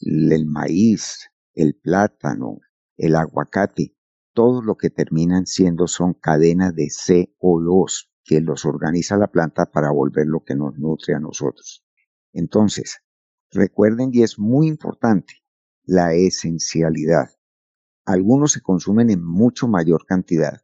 el 0.00 0.46
maíz, 0.46 1.30
el 1.54 1.74
plátano, 1.74 2.60
el 2.96 3.14
aguacate, 3.16 3.96
todo 4.32 4.62
lo 4.62 4.76
que 4.76 4.90
terminan 4.90 5.46
siendo 5.46 5.86
son 5.86 6.14
cadenas 6.14 6.74
de 6.74 6.88
CO2 6.88 8.10
que 8.22 8.40
los 8.40 8.64
organiza 8.64 9.16
la 9.16 9.28
planta 9.28 9.66
para 9.66 9.90
volver 9.90 10.26
lo 10.26 10.44
que 10.44 10.54
nos 10.54 10.76
nutre 10.78 11.14
a 11.14 11.20
nosotros. 11.20 11.84
Entonces, 12.32 12.98
recuerden 13.50 14.10
y 14.12 14.22
es 14.22 14.38
muy 14.38 14.66
importante 14.66 15.34
la 15.84 16.12
esencialidad. 16.12 17.30
Algunos 18.04 18.52
se 18.52 18.60
consumen 18.60 19.10
en 19.10 19.24
mucho 19.24 19.68
mayor 19.68 20.04
cantidad, 20.04 20.60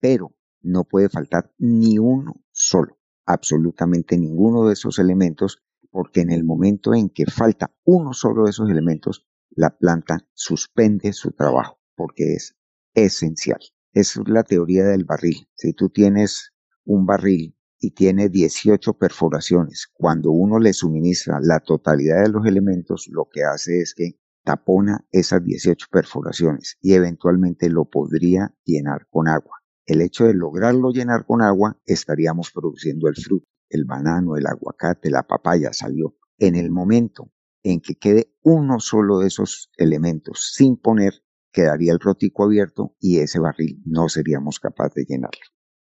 pero 0.00 0.34
no 0.60 0.84
puede 0.84 1.08
faltar 1.08 1.52
ni 1.58 1.98
uno 1.98 2.34
solo, 2.50 2.98
absolutamente 3.26 4.18
ninguno 4.18 4.66
de 4.66 4.72
esos 4.72 4.98
elementos, 4.98 5.62
porque 5.90 6.20
en 6.20 6.30
el 6.30 6.44
momento 6.44 6.94
en 6.94 7.08
que 7.08 7.26
falta 7.26 7.72
uno 7.84 8.12
solo 8.12 8.44
de 8.44 8.50
esos 8.50 8.70
elementos, 8.70 9.26
la 9.50 9.76
planta 9.76 10.26
suspende 10.34 11.12
su 11.12 11.32
trabajo, 11.32 11.80
porque 11.96 12.34
es 12.34 12.56
esencial. 12.94 13.60
Es 13.92 14.16
la 14.26 14.44
teoría 14.44 14.84
del 14.84 15.04
barril. 15.04 15.48
Si 15.54 15.72
tú 15.72 15.88
tienes 15.88 16.52
un 16.84 17.06
barril 17.06 17.56
y 17.80 17.92
tiene 17.92 18.28
18 18.28 18.94
perforaciones, 18.94 19.88
cuando 19.92 20.30
uno 20.30 20.58
le 20.58 20.72
suministra 20.72 21.40
la 21.40 21.60
totalidad 21.60 22.22
de 22.22 22.30
los 22.30 22.46
elementos, 22.46 23.08
lo 23.10 23.28
que 23.30 23.44
hace 23.44 23.80
es 23.80 23.94
que 23.94 24.18
tapona 24.44 25.06
esas 25.10 25.44
18 25.44 25.86
perforaciones 25.90 26.78
y 26.80 26.94
eventualmente 26.94 27.68
lo 27.68 27.84
podría 27.84 28.54
llenar 28.64 29.06
con 29.10 29.28
agua. 29.28 29.58
El 29.84 30.00
hecho 30.02 30.24
de 30.24 30.34
lograrlo 30.34 30.90
llenar 30.90 31.24
con 31.26 31.42
agua, 31.42 31.80
estaríamos 31.84 32.50
produciendo 32.50 33.08
el 33.08 33.16
fruto. 33.16 33.46
El 33.68 33.84
banano, 33.84 34.36
el 34.36 34.46
aguacate, 34.46 35.10
la 35.10 35.26
papaya 35.26 35.72
salió. 35.72 36.16
En 36.38 36.54
el 36.54 36.70
momento 36.70 37.32
en 37.62 37.80
que 37.80 37.96
quede 37.96 38.34
uno 38.42 38.80
solo 38.80 39.18
de 39.18 39.28
esos 39.28 39.70
elementos 39.76 40.52
sin 40.54 40.76
poner, 40.76 41.14
quedaría 41.52 41.92
el 41.92 42.00
rotico 42.00 42.44
abierto 42.44 42.94
y 43.00 43.18
ese 43.18 43.40
barril 43.40 43.82
no 43.84 44.08
seríamos 44.08 44.60
capaces 44.60 44.94
de 44.94 45.04
llenarlo. 45.14 45.40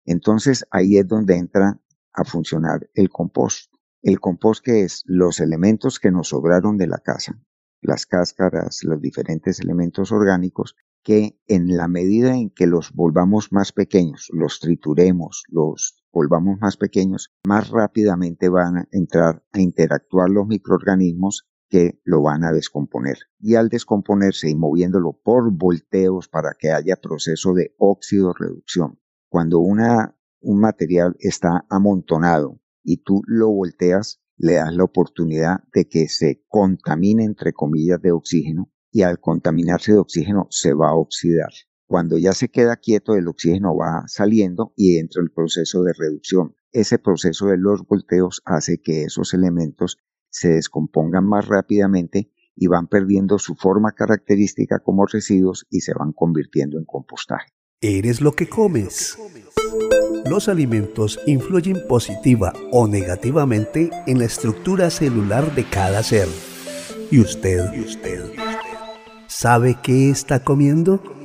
Entonces 0.05 0.65
ahí 0.71 0.97
es 0.97 1.07
donde 1.07 1.37
entra 1.37 1.81
a 2.13 2.23
funcionar 2.23 2.89
el 2.93 3.09
compost. 3.09 3.71
El 4.01 4.19
compost 4.19 4.63
que 4.63 4.81
es 4.81 5.03
los 5.05 5.39
elementos 5.39 5.99
que 5.99 6.11
nos 6.11 6.29
sobraron 6.29 6.77
de 6.77 6.87
la 6.87 6.97
casa, 6.97 7.39
las 7.81 8.05
cáscaras, 8.05 8.79
los 8.83 8.99
diferentes 8.99 9.59
elementos 9.59 10.11
orgánicos, 10.11 10.75
que 11.03 11.39
en 11.47 11.77
la 11.77 11.87
medida 11.87 12.35
en 12.35 12.49
que 12.49 12.67
los 12.67 12.93
volvamos 12.93 13.51
más 13.51 13.71
pequeños, 13.71 14.27
los 14.33 14.59
trituremos, 14.59 15.43
los 15.49 16.00
volvamos 16.11 16.59
más 16.59 16.77
pequeños, 16.77 17.33
más 17.47 17.69
rápidamente 17.69 18.49
van 18.49 18.77
a 18.77 18.87
entrar 18.91 19.43
a 19.51 19.61
interactuar 19.61 20.29
los 20.29 20.47
microorganismos 20.47 21.47
que 21.69 22.01
lo 22.03 22.21
van 22.21 22.43
a 22.43 22.51
descomponer. 22.51 23.17
Y 23.39 23.55
al 23.55 23.69
descomponerse 23.69 24.49
y 24.49 24.55
moviéndolo 24.55 25.13
por 25.23 25.51
volteos 25.51 26.27
para 26.27 26.55
que 26.59 26.71
haya 26.71 26.97
proceso 26.97 27.53
de 27.53 27.73
óxido-reducción, 27.77 28.99
cuando 29.29 29.59
una, 29.59 30.17
un 30.41 30.59
material 30.59 31.15
está 31.19 31.65
amontonado 31.69 32.59
y 32.83 33.03
tú 33.03 33.21
lo 33.25 33.49
volteas, 33.49 34.21
le 34.37 34.55
das 34.55 34.73
la 34.73 34.83
oportunidad 34.83 35.63
de 35.73 35.87
que 35.87 36.09
se 36.09 36.43
contamine, 36.47 37.23
entre 37.23 37.53
comillas, 37.53 38.01
de 38.01 38.11
oxígeno 38.11 38.69
y 38.91 39.03
al 39.03 39.19
contaminarse 39.19 39.93
de 39.93 39.99
oxígeno 39.99 40.47
se 40.49 40.73
va 40.73 40.89
a 40.89 40.95
oxidar. 40.95 41.51
Cuando 41.91 42.17
ya 42.17 42.31
se 42.31 42.47
queda 42.47 42.77
quieto, 42.77 43.15
el 43.15 43.27
oxígeno 43.27 43.75
va 43.75 44.05
saliendo 44.07 44.71
y 44.77 44.97
entra 44.97 45.21
el 45.21 45.29
proceso 45.29 45.83
de 45.83 45.91
reducción. 45.91 46.55
Ese 46.71 46.99
proceso 46.99 47.47
de 47.47 47.57
los 47.57 47.85
volteos 47.85 48.41
hace 48.45 48.81
que 48.81 49.03
esos 49.03 49.33
elementos 49.33 49.97
se 50.29 50.53
descompongan 50.53 51.27
más 51.27 51.49
rápidamente 51.49 52.31
y 52.55 52.67
van 52.67 52.87
perdiendo 52.87 53.39
su 53.39 53.55
forma 53.55 53.91
característica 53.91 54.79
como 54.79 55.05
residuos 55.05 55.65
y 55.69 55.81
se 55.81 55.93
van 55.93 56.13
convirtiendo 56.13 56.77
en 56.77 56.85
compostaje. 56.85 57.49
Eres 57.81 58.21
lo 58.21 58.31
que 58.31 58.47
comes. 58.47 59.17
Los 60.29 60.47
alimentos 60.47 61.19
influyen 61.27 61.75
positiva 61.89 62.53
o 62.71 62.87
negativamente 62.87 63.89
en 64.07 64.19
la 64.19 64.25
estructura 64.27 64.91
celular 64.91 65.53
de 65.55 65.65
cada 65.65 66.03
ser. 66.03 66.29
¿Y 67.11 67.19
usted? 67.19 67.73
¿Y 67.73 67.81
usted? 67.81 68.31
¿Sabe 69.27 69.77
qué 69.83 70.09
está 70.09 70.41
comiendo? 70.45 71.19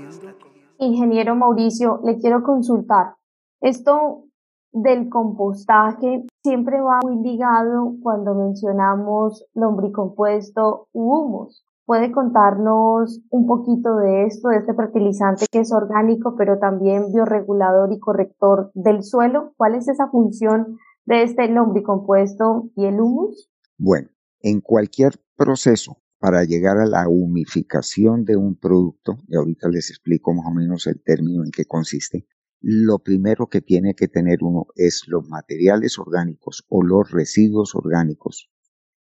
Ingeniero 0.79 1.35
Mauricio, 1.35 2.01
le 2.05 2.19
quiero 2.19 2.43
consultar. 2.43 3.15
Esto 3.61 4.25
del 4.73 5.09
compostaje 5.09 6.27
siempre 6.43 6.81
va 6.81 7.01
muy 7.03 7.17
ligado 7.23 7.95
cuando 8.03 8.35
mencionamos 8.35 9.47
lombricompuesto 9.55 10.89
u 10.93 11.15
humus. 11.15 11.65
¿Puede 11.87 12.11
contarnos 12.11 13.23
un 13.31 13.47
poquito 13.47 13.97
de 13.97 14.27
esto, 14.27 14.49
de 14.49 14.59
este 14.59 14.75
fertilizante 14.75 15.47
que 15.51 15.61
es 15.61 15.73
orgánico, 15.73 16.35
pero 16.37 16.59
también 16.59 17.13
bioregulador 17.13 17.93
y 17.93 18.01
corrector 18.01 18.71
del 18.75 19.03
suelo? 19.05 19.53
¿Cuál 19.57 19.77
es 19.77 19.89
esa 19.89 20.09
función 20.09 20.79
de 21.05 21.23
este 21.23 21.49
lombricompuesto 21.49 22.71
y 22.75 22.87
el 22.87 23.01
humus? 23.01 23.49
Bueno, 23.79 24.09
en 24.41 24.61
cualquier 24.61 25.13
proceso 25.37 25.97
para 26.19 26.45
llegar 26.45 26.79
a 26.79 26.87
la 26.87 27.09
humificación 27.09 28.25
de 28.25 28.37
un 28.37 28.57
producto, 28.57 29.19
y 29.29 29.37
ahorita 29.37 29.69
les 29.69 29.91
explico 29.91 30.33
más 30.35 30.47
o 30.47 30.55
menos 30.55 30.87
el 30.87 31.03
término 31.03 31.45
en 31.45 31.51
qué 31.51 31.65
consiste, 31.65 32.27
lo 32.61 32.99
primero 33.01 33.49
que 33.49 33.61
tiene 33.61 33.95
que 33.95 34.09
tener 34.09 34.39
uno 34.43 34.67
es 34.75 35.03
los 35.07 35.29
materiales 35.29 35.99
orgánicos 35.99 36.65
o 36.69 36.83
los 36.83 37.11
residuos 37.11 37.75
orgánicos, 37.75 38.51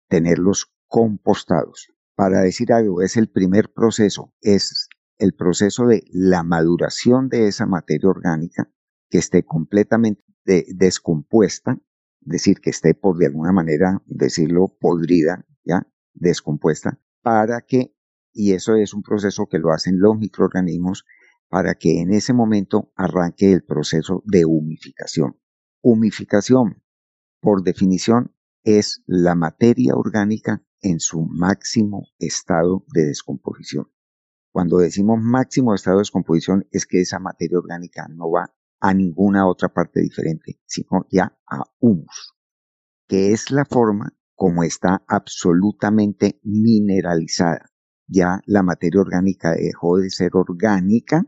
tenerlos 0.08 0.72
compostados. 0.86 1.88
Para 2.14 2.40
decir 2.42 2.72
algo, 2.72 3.02
es 3.02 3.16
el 3.16 3.28
primer 3.28 3.72
proceso, 3.72 4.32
es 4.40 4.88
el 5.18 5.34
proceso 5.34 5.86
de 5.86 6.04
la 6.12 6.42
maduración 6.42 7.28
de 7.28 7.48
esa 7.48 7.66
materia 7.66 8.08
orgánica 8.08 8.72
que 9.08 9.18
esté 9.18 9.44
completamente 9.44 10.22
descompuesta, 10.44 11.78
es 12.22 12.28
decir, 12.28 12.60
que 12.60 12.70
esté 12.70 12.94
por 12.94 13.18
de 13.18 13.26
alguna 13.26 13.52
manera, 13.52 14.02
decirlo, 14.06 14.76
podrida, 14.80 15.46
¿ya? 15.64 15.86
Descompuesta 16.14 16.98
para 17.22 17.62
que, 17.62 17.94
y 18.32 18.52
eso 18.52 18.76
es 18.76 18.94
un 18.94 19.02
proceso 19.02 19.46
que 19.46 19.58
lo 19.58 19.72
hacen 19.72 20.00
los 20.00 20.16
microorganismos, 20.18 21.04
para 21.48 21.74
que 21.74 22.00
en 22.00 22.12
ese 22.12 22.32
momento 22.32 22.92
arranque 22.94 23.52
el 23.52 23.64
proceso 23.64 24.22
de 24.24 24.44
humificación. 24.44 25.36
Humificación, 25.82 26.82
por 27.40 27.62
definición, 27.62 28.34
es 28.62 29.02
la 29.06 29.34
materia 29.34 29.94
orgánica 29.94 30.64
en 30.80 31.00
su 31.00 31.22
máximo 31.22 32.08
estado 32.18 32.84
de 32.94 33.06
descomposición. 33.06 33.90
Cuando 34.52 34.78
decimos 34.78 35.18
máximo 35.20 35.74
estado 35.74 35.98
de 35.98 36.02
descomposición 36.02 36.66
es 36.70 36.86
que 36.86 37.00
esa 37.00 37.18
materia 37.18 37.58
orgánica 37.58 38.08
no 38.08 38.30
va 38.30 38.54
a 38.80 38.94
ninguna 38.94 39.46
otra 39.46 39.68
parte 39.68 40.00
diferente, 40.00 40.60
sino 40.66 41.06
ya 41.10 41.38
a 41.46 41.64
humus, 41.78 42.34
que 43.06 43.32
es 43.32 43.50
la 43.50 43.64
forma 43.64 44.16
como 44.40 44.62
está 44.62 45.04
absolutamente 45.06 46.40
mineralizada. 46.44 47.66
Ya 48.06 48.40
la 48.46 48.62
materia 48.62 49.02
orgánica 49.02 49.52
dejó 49.52 49.98
de 49.98 50.08
ser 50.08 50.30
orgánica 50.32 51.26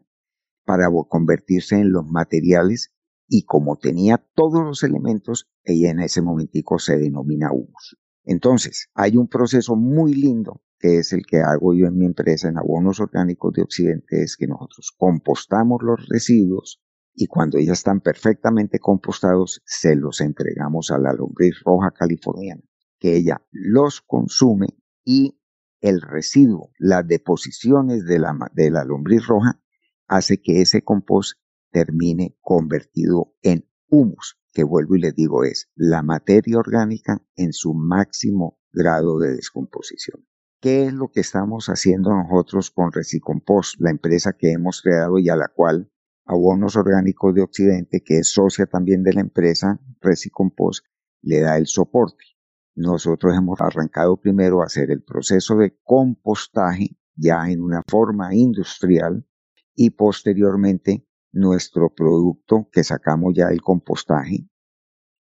para 0.65 0.89
convertirse 1.11 1.77
en 1.77 1.93
los 1.93 2.07
materiales 2.07 2.95
y 3.29 3.45
como 3.45 3.77
tenía 3.77 4.17
todos 4.35 4.65
los 4.65 4.83
elementos, 4.83 5.51
ella 5.63 5.91
en 5.91 6.01
ese 6.01 6.23
momentico 6.23 6.79
se 6.79 6.97
denomina 6.97 7.53
humus. 7.53 7.99
Entonces, 8.25 8.89
hay 8.95 9.19
un 9.19 9.29
proceso 9.29 9.77
muy 9.77 10.15
lindo 10.15 10.63
que 10.79 10.97
es 10.97 11.13
el 11.13 11.27
que 11.27 11.43
hago 11.43 11.75
yo 11.75 11.89
en 11.89 11.99
mi 11.99 12.07
empresa 12.07 12.49
en 12.49 12.57
abonos 12.57 12.99
orgánicos 12.99 13.53
de 13.53 13.61
Occidente, 13.61 14.23
es 14.23 14.39
que 14.39 14.47
nosotros 14.47 14.91
compostamos 14.97 15.83
los 15.83 16.09
residuos 16.09 16.81
y 17.15 17.27
cuando 17.27 17.59
ya 17.59 17.75
están 17.75 18.01
perfectamente 18.01 18.79
compostados, 18.79 19.61
se 19.67 19.97
los 19.97 20.23
entregamos 20.23 20.91
a 20.91 20.97
la 20.97 21.13
lombriz 21.13 21.61
roja 21.63 21.91
californiana 21.91 22.63
que 23.03 23.17
ella 23.17 23.45
los 23.51 24.01
consume 24.01 24.69
y 25.05 25.37
el 25.81 26.01
residuo, 26.01 26.71
las 26.79 27.05
deposiciones 27.05 28.05
de 28.05 28.21
la, 28.21 28.33
de 28.53 28.71
la 28.71 28.85
lombriz 28.85 29.27
roja, 29.27 29.61
hace 30.07 30.41
que 30.41 30.63
ese 30.63 30.85
compost 30.85 31.41
termine 31.73 32.39
convertido 32.41 33.35
en 33.43 33.69
humus, 33.89 34.39
que 34.53 34.63
vuelvo 34.63 34.95
y 34.95 35.01
les 35.01 35.17
digo 35.17 35.43
es 35.43 35.69
la 35.75 36.05
materia 36.05 36.59
orgánica 36.59 37.21
en 37.35 37.53
su 37.53 37.75
máximo 37.75 38.61
grado 38.73 39.19
de 39.19 39.33
descomposición. 39.35 40.25
¿Qué 40.61 40.87
es 40.87 40.93
lo 40.93 41.11
que 41.11 41.23
estamos 41.23 41.67
haciendo 41.67 42.11
nosotros 42.11 42.71
con 42.71 42.93
Recicompost, 42.93 43.81
la 43.81 43.91
empresa 43.91 44.35
que 44.39 44.53
hemos 44.53 44.81
creado 44.81 45.19
y 45.19 45.29
a 45.29 45.35
la 45.35 45.49
cual 45.49 45.91
Abonos 46.25 46.77
Orgánicos 46.77 47.35
de 47.35 47.43
Occidente, 47.43 48.05
que 48.05 48.19
es 48.19 48.31
socia 48.31 48.67
también 48.67 49.03
de 49.03 49.15
la 49.15 49.23
empresa 49.23 49.81
Recicompost, 50.01 50.87
le 51.21 51.41
da 51.41 51.57
el 51.57 51.67
soporte? 51.67 52.32
Nosotros 52.75 53.37
hemos 53.37 53.61
arrancado 53.61 54.17
primero 54.19 54.63
a 54.63 54.67
hacer 54.67 54.91
el 54.91 55.03
proceso 55.03 55.57
de 55.57 55.79
compostaje 55.83 56.97
ya 57.15 57.51
en 57.51 57.63
una 57.63 57.83
forma 57.87 58.35
industrial 58.35 59.27
y 59.75 59.91
posteriormente 59.91 61.07
nuestro 61.33 61.95
producto 61.95 62.69
que 62.73 62.85
sacamos 62.85 63.35
ya 63.35 63.49
el 63.49 63.63
compostaje 63.63 64.49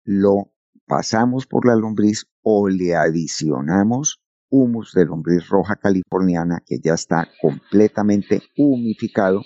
lo 0.04 0.52
pasamos 0.87 1.46
por 1.46 1.66
la 1.66 1.74
lombriz 1.74 2.26
o 2.42 2.68
le 2.68 2.94
adicionamos 2.94 4.22
humus 4.48 4.92
de 4.92 5.04
lombriz 5.04 5.48
roja 5.48 5.76
californiana 5.76 6.62
que 6.64 6.78
ya 6.78 6.94
está 6.94 7.28
completamente 7.40 8.42
humificado 8.56 9.42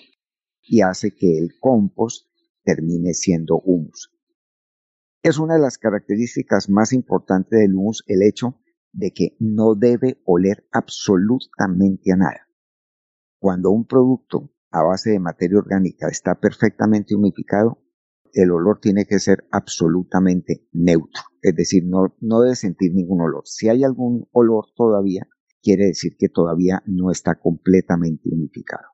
y 0.61 0.81
hace 0.81 1.11
que 1.11 1.37
el 1.37 1.53
compost 1.59 2.27
termine 2.63 3.13
siendo 3.13 3.57
humus. 3.57 4.11
Es 5.23 5.37
una 5.37 5.53
de 5.53 5.61
las 5.61 5.77
características 5.77 6.67
más 6.69 6.93
importantes 6.93 7.59
del 7.59 7.75
humus 7.75 8.03
el 8.07 8.23
hecho 8.23 8.59
de 8.91 9.11
que 9.11 9.35
no 9.39 9.75
debe 9.75 10.19
oler 10.25 10.67
absolutamente 10.71 12.11
a 12.11 12.15
nada. 12.15 12.47
Cuando 13.39 13.69
un 13.69 13.85
producto 13.85 14.51
a 14.71 14.83
base 14.83 15.11
de 15.11 15.19
materia 15.19 15.59
orgánica 15.59 16.07
está 16.07 16.39
perfectamente 16.39 17.13
humificado, 17.15 17.83
el 18.33 18.49
olor 18.51 18.79
tiene 18.79 19.05
que 19.05 19.19
ser 19.19 19.45
absolutamente 19.51 20.67
neutro, 20.71 21.21
es 21.41 21.55
decir, 21.55 21.83
no, 21.85 22.15
no 22.19 22.41
debe 22.41 22.55
sentir 22.55 22.93
ningún 22.95 23.21
olor. 23.21 23.43
Si 23.45 23.69
hay 23.69 23.83
algún 23.83 24.27
olor 24.31 24.67
todavía, 24.75 25.27
quiere 25.61 25.85
decir 25.85 26.15
que 26.17 26.29
todavía 26.29 26.81
no 26.85 27.11
está 27.11 27.35
completamente 27.35 28.29
humificado. 28.31 28.87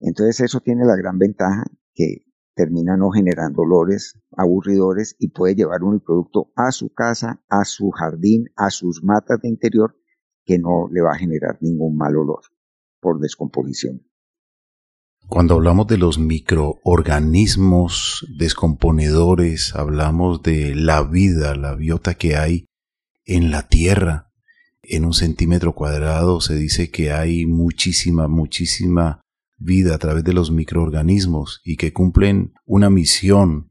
Entonces 0.00 0.40
eso 0.40 0.60
tiene 0.60 0.86
la 0.86 0.96
gran 0.96 1.18
ventaja 1.18 1.64
que 1.94 2.24
termina 2.54 2.96
no 2.96 3.10
generando 3.10 3.62
olores 3.62 4.18
aburridores 4.36 5.16
y 5.18 5.28
puede 5.28 5.54
llevar 5.54 5.82
un 5.82 6.00
producto 6.00 6.52
a 6.56 6.72
su 6.72 6.92
casa, 6.92 7.42
a 7.48 7.64
su 7.64 7.90
jardín, 7.90 8.50
a 8.56 8.70
sus 8.70 9.02
matas 9.02 9.40
de 9.42 9.48
interior 9.48 9.96
que 10.44 10.58
no 10.58 10.88
le 10.90 11.00
va 11.00 11.12
a 11.12 11.18
generar 11.18 11.58
ningún 11.60 11.96
mal 11.96 12.16
olor 12.16 12.42
por 13.00 13.20
descomposición. 13.20 14.02
Cuando 15.26 15.54
hablamos 15.54 15.86
de 15.86 15.96
los 15.96 16.18
microorganismos 16.18 18.26
descomponedores, 18.36 19.74
hablamos 19.74 20.42
de 20.42 20.74
la 20.74 21.02
vida, 21.02 21.54
la 21.54 21.74
biota 21.74 22.14
que 22.14 22.36
hay 22.36 22.66
en 23.24 23.50
la 23.50 23.68
tierra. 23.68 24.30
En 24.82 25.06
un 25.06 25.14
centímetro 25.14 25.74
cuadrado 25.74 26.42
se 26.42 26.56
dice 26.56 26.90
que 26.90 27.10
hay 27.10 27.46
muchísima, 27.46 28.28
muchísima 28.28 29.23
vida 29.56 29.94
a 29.94 29.98
través 29.98 30.24
de 30.24 30.32
los 30.32 30.50
microorganismos 30.50 31.60
y 31.64 31.76
que 31.76 31.92
cumplen 31.92 32.54
una 32.64 32.90
misión 32.90 33.70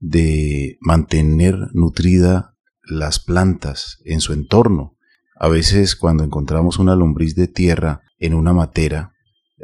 de 0.00 0.76
mantener 0.80 1.56
nutrida 1.72 2.56
las 2.82 3.18
plantas 3.18 3.98
en 4.04 4.20
su 4.20 4.32
entorno. 4.32 4.96
A 5.36 5.48
veces 5.48 5.96
cuando 5.96 6.24
encontramos 6.24 6.78
una 6.78 6.94
lombriz 6.96 7.34
de 7.34 7.48
tierra 7.48 8.02
en 8.18 8.34
una 8.34 8.52
matera, 8.52 9.14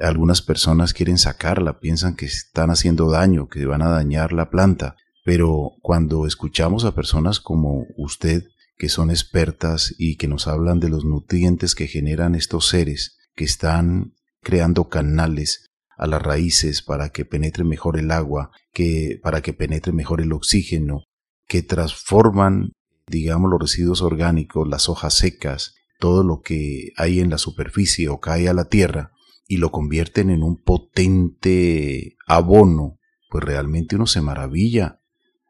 algunas 0.01 0.41
personas 0.41 0.95
quieren 0.95 1.19
sacarla, 1.19 1.79
piensan 1.79 2.17
que 2.17 2.27
están 2.27 2.71
haciendo 2.71 3.11
daño, 3.11 3.49
que 3.49 3.67
van 3.67 3.83
a 3.83 3.91
dañar 3.91 4.33
la 4.33 4.51
planta, 4.51 4.97
pero 5.25 5.73
cuando 5.83 6.27
escuchamos 6.27 6.85
a 6.85 6.95
personas 6.95 7.41
como 7.41 7.87
usted, 7.97 8.45
que 8.79 8.89
son 8.89 9.11
expertas 9.11 9.95
y 9.99 10.17
que 10.17 10.27
nos 10.27 10.49
hablan 10.49 10.81
de 10.81 10.89
los 10.89 11.05
nutrientes 11.05 11.75
que 11.75 11.87
generan 11.87 12.35
estos 12.35 12.69
seres, 12.69 13.19
que 13.35 13.45
están 13.45 14.15
creando 14.42 14.88
canales 14.88 15.66
a 15.96 16.07
las 16.07 16.22
raíces 16.22 16.83
para 16.83 17.11
que 17.11 17.24
penetre 17.24 17.64
mejor 17.64 17.98
el 17.98 18.11
agua, 18.11 18.50
que 18.72 19.20
para 19.22 19.42
que 19.42 19.53
penetre 19.53 19.92
mejor 19.92 20.20
el 20.20 20.33
oxígeno, 20.33 21.05
que 21.46 21.62
transforman, 21.62 22.72
digamos, 23.07 23.50
los 23.50 23.61
residuos 23.61 24.00
orgánicos, 24.03 24.66
las 24.68 24.88
hojas 24.88 25.14
secas, 25.14 25.74
todo 25.98 26.24
lo 26.24 26.40
que 26.40 26.92
hay 26.96 27.20
en 27.20 27.29
la 27.29 27.38
superficie 27.38 28.09
o 28.09 28.18
cae 28.18 28.48
a 28.48 28.55
la 28.55 28.64
tierra 28.64 29.12
y 29.46 29.59
lo 29.59 29.70
convierten 29.70 30.31
en 30.31 30.42
un 30.42 30.62
potente 30.62 32.16
abono, 32.26 32.98
pues 33.29 33.44
realmente 33.44 33.96
uno 33.96 34.07
se 34.07 34.20
maravilla. 34.20 35.00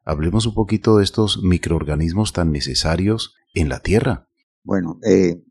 Hablemos 0.04 0.46
un 0.46 0.54
poquito 0.54 0.96
de 0.96 1.04
estos 1.04 1.42
microorganismos 1.42 2.32
tan 2.32 2.50
necesarios 2.50 3.34
en 3.54 3.68
la 3.68 3.80
tierra. 3.80 4.26
Bueno, 4.64 4.98
eh, 5.06 5.42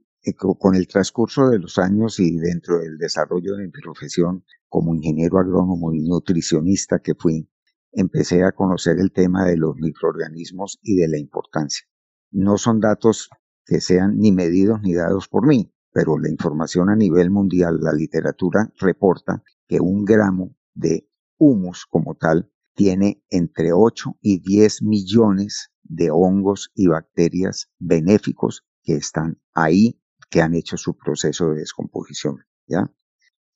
con 0.58 0.76
el 0.76 0.88
transcurso 0.88 1.50
de 1.50 1.60
los 1.60 1.78
años 1.78 2.20
y 2.20 2.38
dentro 2.38 2.80
del 2.80 2.98
desarrollo 2.98 3.56
de 3.56 3.66
mi 3.66 3.72
profesión 3.72 4.44
como 4.68 4.94
ingeniero 4.94 5.40
agrónomo 5.40 5.94
y 5.94 6.02
nutricionista 6.02 7.00
que 7.00 7.16
fui, 7.16 7.50
empecé 7.92 8.44
a 8.44 8.52
conocer 8.52 9.00
el 9.00 9.12
tema 9.12 9.46
de 9.46 9.58
los 9.58 9.76
microorganismos 9.78 10.80
y 10.82 10.96
de 10.98 11.08
la 11.08 11.18
importancia. 11.18 11.86
No 12.32 12.58
son 12.58 12.80
datos 12.80 13.30
que 13.66 13.82
sean 13.82 14.18
ni 14.18 14.32
medidos 14.32 14.82
ni 14.82 14.94
dados 14.94 15.28
por 15.28 15.48
mí, 15.48 15.74
pero 15.92 16.18
la 16.20 16.30
información 16.30 16.90
a 16.90 16.96
nivel 16.96 17.32
mundial, 17.32 17.80
la 17.82 17.94
literatura 17.94 18.72
reporta 18.80 19.44
que 19.68 19.80
un 19.80 20.06
gramo 20.06 20.56
de 20.74 21.10
humus 21.38 21.86
como 21.86 22.16
tal 22.16 22.52
tiene 22.76 23.24
entre 23.30 23.74
8 23.74 24.18
y 24.22 24.40
10 24.40 24.84
millones 24.84 25.72
de 25.84 26.12
hongos 26.12 26.72
y 26.76 26.88
bacterias 26.88 27.70
benéficos 27.80 28.66
que 28.84 28.96
están 28.96 29.40
ahí 29.54 29.99
que 30.30 30.42
han 30.42 30.54
hecho 30.54 30.78
su 30.78 30.96
proceso 30.96 31.50
de 31.50 31.60
descomposición, 31.60 32.46
¿ya? 32.68 32.92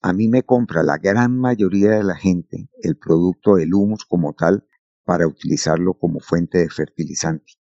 A 0.02 0.12
mí 0.12 0.28
me 0.28 0.44
compra 0.44 0.84
la 0.84 0.98
gran 0.98 1.40
mayoría 1.40 1.92
de 1.92 2.04
la 2.04 2.16
gente 2.16 2.70
el 2.82 2.98
producto 2.98 3.56
del 3.56 3.74
humus 3.74 4.06
como 4.06 4.34
tal 4.34 4.68
para 5.06 5.28
utilizarlo 5.28 5.94
como 5.94 6.20
fuente 6.20 6.58
de 6.58 6.70
fertilizante. 6.70 7.54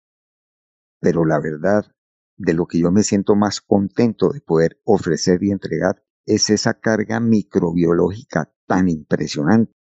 Pero 0.99 1.25
la 1.25 1.39
verdad, 1.39 1.85
de 2.37 2.53
lo 2.53 2.65
que 2.65 2.79
yo 2.79 2.91
me 2.91 3.03
siento 3.03 3.35
más 3.35 3.61
contento 3.61 4.29
de 4.29 4.41
poder 4.41 4.79
ofrecer 4.85 5.43
y 5.43 5.51
entregar 5.51 6.03
es 6.25 6.49
esa 6.49 6.73
carga 6.73 7.19
microbiológica 7.19 8.53
tan 8.65 8.89
impresionante, 8.89 9.73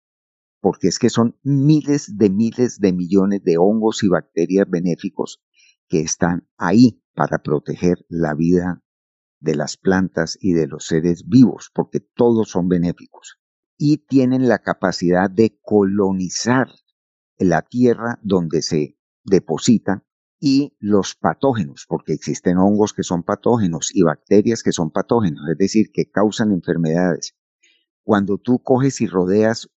porque 0.62 0.88
es 0.88 1.00
que 1.00 1.10
son 1.10 1.38
miles 1.44 2.18
de 2.18 2.30
miles 2.30 2.80
de 2.80 2.92
millones 2.92 3.44
de 3.44 3.58
hongos 3.58 4.04
y 4.04 4.10
bacterias 4.10 4.70
benéficos 4.70 5.42
que 5.88 6.02
están 6.02 6.48
ahí 6.58 7.04
para 7.14 7.40
proteger 7.40 8.06
la 8.10 8.34
vida 8.34 8.84
de 9.40 9.56
las 9.56 9.78
plantas 9.78 10.38
y 10.40 10.54
de 10.54 10.68
los 10.68 10.86
seres 10.86 11.28
vivos, 11.28 11.72
porque 11.74 12.00
todos 12.00 12.50
son 12.50 12.68
benéficos, 12.68 13.40
y 13.78 13.98
tienen 13.98 14.48
la 14.48 14.60
capacidad 14.60 15.30
de 15.30 15.58
colonizar 15.62 16.68
la 17.38 17.62
tierra 17.62 18.20
donde 18.22 18.62
se 18.62 18.98
depositan 19.24 20.04
y 20.40 20.76
los 20.80 21.16
patógenos, 21.16 21.86
porque 21.88 22.14
existen 22.14 22.58
hongos 22.58 22.94
que 22.94 23.04
son 23.04 23.24
patógenos 23.24 23.90
y 23.94 24.04
bacterias 24.04 24.64
que 24.64 24.72
son 24.72 24.92
patógenos, 24.92 25.42
es 25.52 25.58
decir, 25.58 25.92
que 25.94 26.10
causan 26.10 26.52
enfermedades. 26.52 27.36
Cuando 28.04 28.38
tú 28.38 28.60
coges 28.64 29.02
y 29.02 29.08
rodeas 29.08 29.70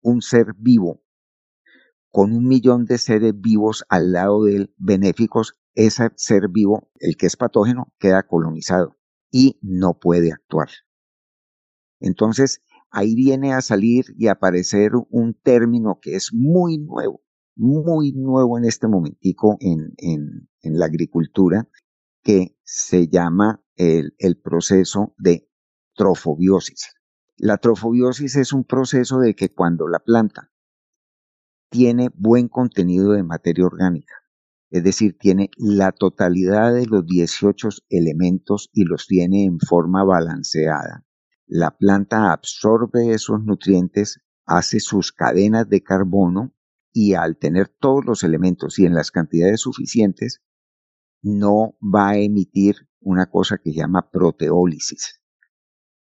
un 0.00 0.22
ser 0.22 0.54
vivo 0.56 1.02
con 2.10 2.32
un 2.32 2.46
millón 2.46 2.86
de 2.86 2.98
seres 2.98 3.38
vivos 3.38 3.84
al 3.88 4.12
lado 4.12 4.44
de 4.44 4.56
él, 4.56 4.74
benéficos, 4.76 5.58
ese 5.78 6.10
ser 6.16 6.48
vivo, 6.48 6.90
el 6.98 7.16
que 7.16 7.26
es 7.26 7.36
patógeno, 7.36 7.92
queda 8.00 8.24
colonizado 8.24 8.96
y 9.30 9.60
no 9.62 9.98
puede 10.00 10.32
actuar. 10.32 10.68
Entonces, 12.00 12.62
ahí 12.90 13.14
viene 13.14 13.52
a 13.52 13.60
salir 13.60 14.06
y 14.16 14.26
a 14.26 14.32
aparecer 14.32 14.90
un 15.08 15.34
término 15.34 16.00
que 16.02 16.16
es 16.16 16.30
muy 16.32 16.78
nuevo, 16.78 17.22
muy 17.54 18.12
nuevo 18.12 18.58
en 18.58 18.64
este 18.64 18.88
momentico 18.88 19.56
en, 19.60 19.94
en, 19.98 20.48
la 20.62 20.86
agricultura, 20.86 21.68
que 22.24 22.56
se 22.64 23.06
llama 23.06 23.62
el, 23.76 24.14
el 24.18 24.36
proceso 24.36 25.14
de 25.16 25.48
trofobiosis. 25.94 26.92
La 27.36 27.58
trofobiosis 27.58 28.34
es 28.34 28.52
un 28.52 28.64
proceso 28.64 29.20
de 29.20 29.36
que 29.36 29.54
cuando 29.54 29.86
la 29.86 30.00
planta 30.00 30.50
tiene 31.70 32.10
buen 32.14 32.48
contenido 32.48 33.12
de 33.12 33.22
materia 33.22 33.64
orgánica, 33.64 34.17
es 34.70 34.84
decir, 34.84 35.16
tiene 35.18 35.50
la 35.56 35.92
totalidad 35.92 36.74
de 36.74 36.86
los 36.86 37.06
18 37.06 37.68
elementos 37.88 38.70
y 38.72 38.84
los 38.84 39.06
tiene 39.06 39.44
en 39.44 39.58
forma 39.58 40.04
balanceada. 40.04 41.04
La 41.46 41.76
planta 41.76 42.32
absorbe 42.32 43.12
esos 43.12 43.42
nutrientes, 43.42 44.20
hace 44.44 44.80
sus 44.80 45.12
cadenas 45.12 45.68
de 45.68 45.82
carbono 45.82 46.54
y 46.92 47.14
al 47.14 47.38
tener 47.38 47.68
todos 47.68 48.04
los 48.04 48.24
elementos 48.24 48.78
y 48.78 48.84
en 48.84 48.94
las 48.94 49.10
cantidades 49.10 49.60
suficientes, 49.60 50.42
no 51.22 51.76
va 51.82 52.10
a 52.10 52.18
emitir 52.18 52.88
una 53.00 53.30
cosa 53.30 53.58
que 53.58 53.72
llama 53.72 54.10
proteólisis, 54.10 55.22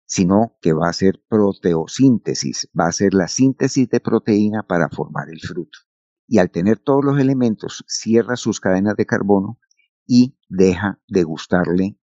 sino 0.06 0.58
que 0.62 0.72
va 0.74 0.90
a 0.90 0.94
ser 0.94 1.22
proteosíntesis, 1.28 2.70
va 2.80 2.88
a 2.88 2.92
ser 2.92 3.14
la 3.14 3.28
síntesis 3.28 3.90
de 3.90 4.00
proteína 4.00 4.64
para 4.64 4.90
formar 4.90 5.30
el 5.30 5.42
fruto 5.42 5.80
y 6.28 6.40
al 6.40 6.52
tener 6.52 6.80
todos 6.80 7.04
los 7.04 7.20
elementos 7.20 7.84
cierra 7.88 8.36
sus 8.36 8.60
cadenas 8.60 8.96
de 8.96 9.06
carbono 9.06 9.60
y 10.06 10.38
deja 10.50 11.00
de 11.08 11.24
gustarle 11.24 11.98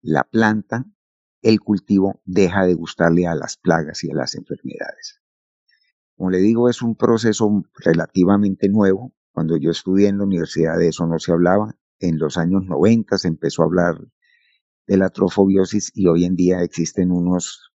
la 0.00 0.24
planta, 0.24 0.86
el 1.42 1.60
cultivo 1.60 2.20
deja 2.24 2.66
de 2.66 2.74
gustarle 2.74 3.26
a 3.26 3.34
las 3.34 3.56
plagas 3.56 4.04
y 4.04 4.10
a 4.10 4.14
las 4.14 4.34
enfermedades. 4.34 5.20
Como 6.16 6.30
le 6.30 6.38
digo, 6.38 6.68
es 6.68 6.82
un 6.82 6.94
proceso 6.94 7.64
relativamente 7.76 8.68
nuevo. 8.68 9.14
Cuando 9.32 9.56
yo 9.56 9.70
estudié 9.70 10.08
en 10.08 10.18
la 10.18 10.24
universidad 10.24 10.78
de 10.78 10.88
eso 10.88 11.06
no 11.06 11.18
se 11.18 11.32
hablaba. 11.32 11.76
En 11.98 12.18
los 12.18 12.36
años 12.36 12.64
90 12.64 13.18
se 13.18 13.28
empezó 13.28 13.62
a 13.62 13.66
hablar 13.66 13.98
de 14.86 14.96
la 14.96 15.10
trofobiosis 15.10 15.90
y 15.94 16.06
hoy 16.06 16.24
en 16.24 16.36
día 16.36 16.62
existen 16.62 17.10
unos 17.10 17.72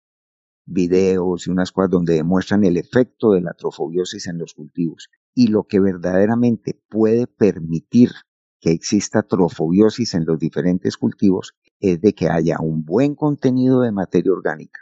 videos 0.64 1.46
y 1.46 1.50
unas 1.50 1.72
cosas 1.72 1.90
donde 1.90 2.14
demuestran 2.14 2.64
el 2.64 2.76
efecto 2.76 3.32
de 3.32 3.40
la 3.40 3.54
trofobiosis 3.54 4.26
en 4.26 4.38
los 4.38 4.54
cultivos 4.54 5.08
y 5.36 5.48
lo 5.48 5.64
que 5.64 5.80
verdaderamente 5.80 6.80
puede 6.88 7.26
permitir 7.26 8.10
que 8.58 8.70
exista 8.70 9.22
trofobiosis 9.22 10.14
en 10.14 10.24
los 10.24 10.38
diferentes 10.38 10.96
cultivos 10.96 11.52
es 11.78 12.00
de 12.00 12.14
que 12.14 12.30
haya 12.30 12.56
un 12.58 12.86
buen 12.86 13.14
contenido 13.14 13.82
de 13.82 13.92
materia 13.92 14.32
orgánica 14.32 14.80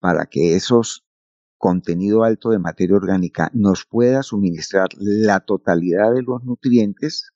para 0.00 0.24
que 0.24 0.56
esos 0.56 1.04
contenido 1.58 2.24
alto 2.24 2.48
de 2.50 2.58
materia 2.58 2.96
orgánica 2.96 3.50
nos 3.52 3.84
pueda 3.84 4.22
suministrar 4.22 4.88
la 4.96 5.40
totalidad 5.40 6.14
de 6.14 6.22
los 6.22 6.42
nutrientes 6.44 7.32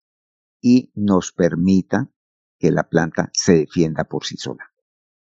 y 0.61 0.91
nos 0.95 1.33
permita 1.33 2.11
que 2.59 2.71
la 2.71 2.89
planta 2.89 3.29
se 3.35 3.59
defienda 3.59 4.05
por 4.05 4.25
sí 4.25 4.39
sola. 4.39 4.65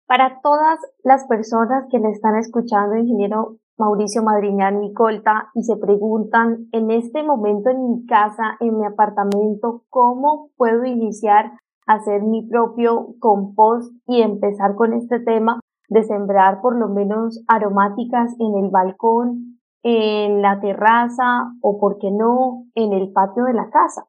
Para 0.08 0.39
todas 0.41 0.79
las 1.03 1.25
personas 1.27 1.86
que 1.91 1.99
le 1.99 2.12
están 2.12 2.38
escuchando, 2.38 2.95
ingeniero 2.95 3.60
Mauricio 3.80 4.22
Madriñán 4.24 4.80
Micolta, 4.82 5.50
y 5.56 5.63
se 5.63 5.78
preguntan, 5.78 6.68
en 6.74 6.92
este 6.92 7.24
momento 7.24 7.70
en 7.70 7.89
mi 7.89 8.06
casa, 8.06 8.58
en 8.60 8.78
mi 8.78 8.86
apartamento, 8.86 9.86
¿cómo 9.89 10.50
puedo 10.58 10.84
iniciar 10.84 11.54
a 11.88 11.94
hacer 11.94 12.22
mi 12.24 12.46
propio 12.48 13.15
compost 13.20 13.94
y 14.06 14.22
empezar 14.22 14.76
con 14.76 14.94
este 14.94 15.22
tema 15.22 15.62
de 15.88 16.04
sembrar 16.04 16.62
por 16.62 16.78
lo 16.78 16.89
menos 16.89 17.42
aromáticas 17.48 18.36
en 18.38 18.63
el 18.63 18.70
balcón, 18.70 19.60
en 19.82 20.42
la 20.42 20.60
terraza 20.60 21.54
o, 21.62 21.80
por 21.80 21.98
qué 22.00 22.12
no, 22.12 22.65
en 22.76 22.92
el 22.92 23.13
patio 23.13 23.46
de 23.46 23.54
la 23.54 23.70
casa? 23.70 24.06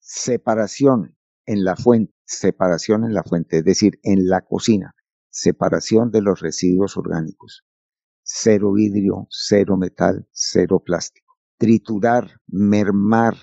Separación 0.00 1.16
en 1.46 1.64
la 1.64 1.76
fuente, 1.76 2.12
separación 2.24 3.04
en 3.04 3.14
la 3.14 3.22
fuente, 3.22 3.58
es 3.58 3.64
decir, 3.64 3.98
en 4.02 4.28
la 4.28 4.42
cocina 4.42 4.94
separación 5.34 6.12
de 6.12 6.22
los 6.22 6.40
residuos 6.40 6.96
orgánicos, 6.96 7.64
cero 8.26 8.72
vidrio, 8.72 9.26
cero 9.30 9.76
metal, 9.76 10.26
cero 10.32 10.82
plástico, 10.82 11.36
triturar, 11.58 12.40
mermar 12.46 13.36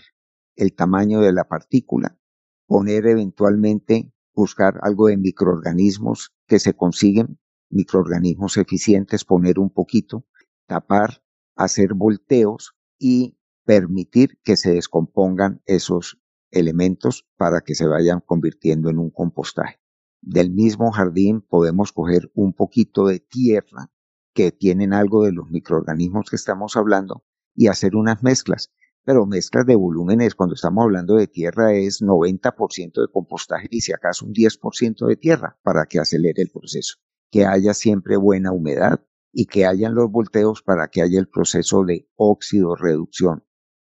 el 0.56 0.74
tamaño 0.74 1.22
de 1.22 1.32
la 1.32 1.48
partícula, 1.48 2.18
poner 2.66 3.06
eventualmente, 3.06 4.12
buscar 4.34 4.80
algo 4.82 5.08
de 5.08 5.18
microorganismos 5.18 6.34
que 6.48 6.58
se 6.58 6.74
consiguen, 6.74 7.40
microorganismos 7.70 8.58
eficientes, 8.58 9.24
poner 9.24 9.60
un 9.60 9.70
poquito, 9.70 10.26
tapar, 10.66 11.24
hacer 11.56 11.94
volteos 11.94 12.74
y 12.98 13.38
permitir 13.64 14.40
que 14.44 14.58
se 14.58 14.74
descompongan 14.74 15.62
esos 15.66 16.20
elementos 16.50 17.28
para 17.38 17.62
que 17.62 17.76
se 17.76 17.86
vayan 17.86 18.20
convirtiendo 18.20 18.90
en 18.90 18.98
un 18.98 19.12
compostaje. 19.12 19.80
Del 20.22 20.52
mismo 20.52 20.92
jardín 20.92 21.42
podemos 21.42 21.92
coger 21.92 22.32
un 22.34 22.54
poquito 22.54 23.06
de 23.06 23.20
tierra 23.20 23.92
que 24.34 24.52
tienen 24.52 24.94
algo 24.94 25.24
de 25.24 25.32
los 25.32 25.50
microorganismos 25.50 26.30
que 26.30 26.36
estamos 26.36 26.78
hablando 26.78 27.24
y 27.56 27.68
hacer 27.68 27.96
unas 27.96 28.24
mezclas. 28.24 28.72
Pero 29.04 29.26
mezclas 29.26 29.66
de 29.66 29.76
volúmenes, 29.76 30.36
cuando 30.36 30.56
estamos 30.56 30.84
hablando 30.84 31.16
de 31.16 31.28
tierra, 31.28 31.74
es 31.74 32.02
90% 32.02 33.02
de 33.02 33.12
compostaje 33.12 33.68
y 33.72 33.82
si 33.82 33.94
acaso 33.94 34.26
un 34.26 34.34
10% 34.34 35.08
de 35.08 35.16
tierra 35.16 35.60
para 35.64 35.86
que 35.86 36.00
acelere 36.00 36.42
el 36.44 36.52
proceso. 36.52 36.98
Que 37.32 37.46
haya 37.46 37.74
siempre 37.74 38.18
buena 38.18 38.52
humedad 38.52 39.04
y 39.34 39.46
que 39.46 39.66
hayan 39.66 39.96
los 39.96 40.12
volteos 40.12 40.62
para 40.62 40.90
que 40.90 41.02
haya 41.02 41.20
el 41.20 41.28
proceso 41.28 41.84
de 41.84 42.08
óxido 42.16 42.76
reducción. 42.76 43.44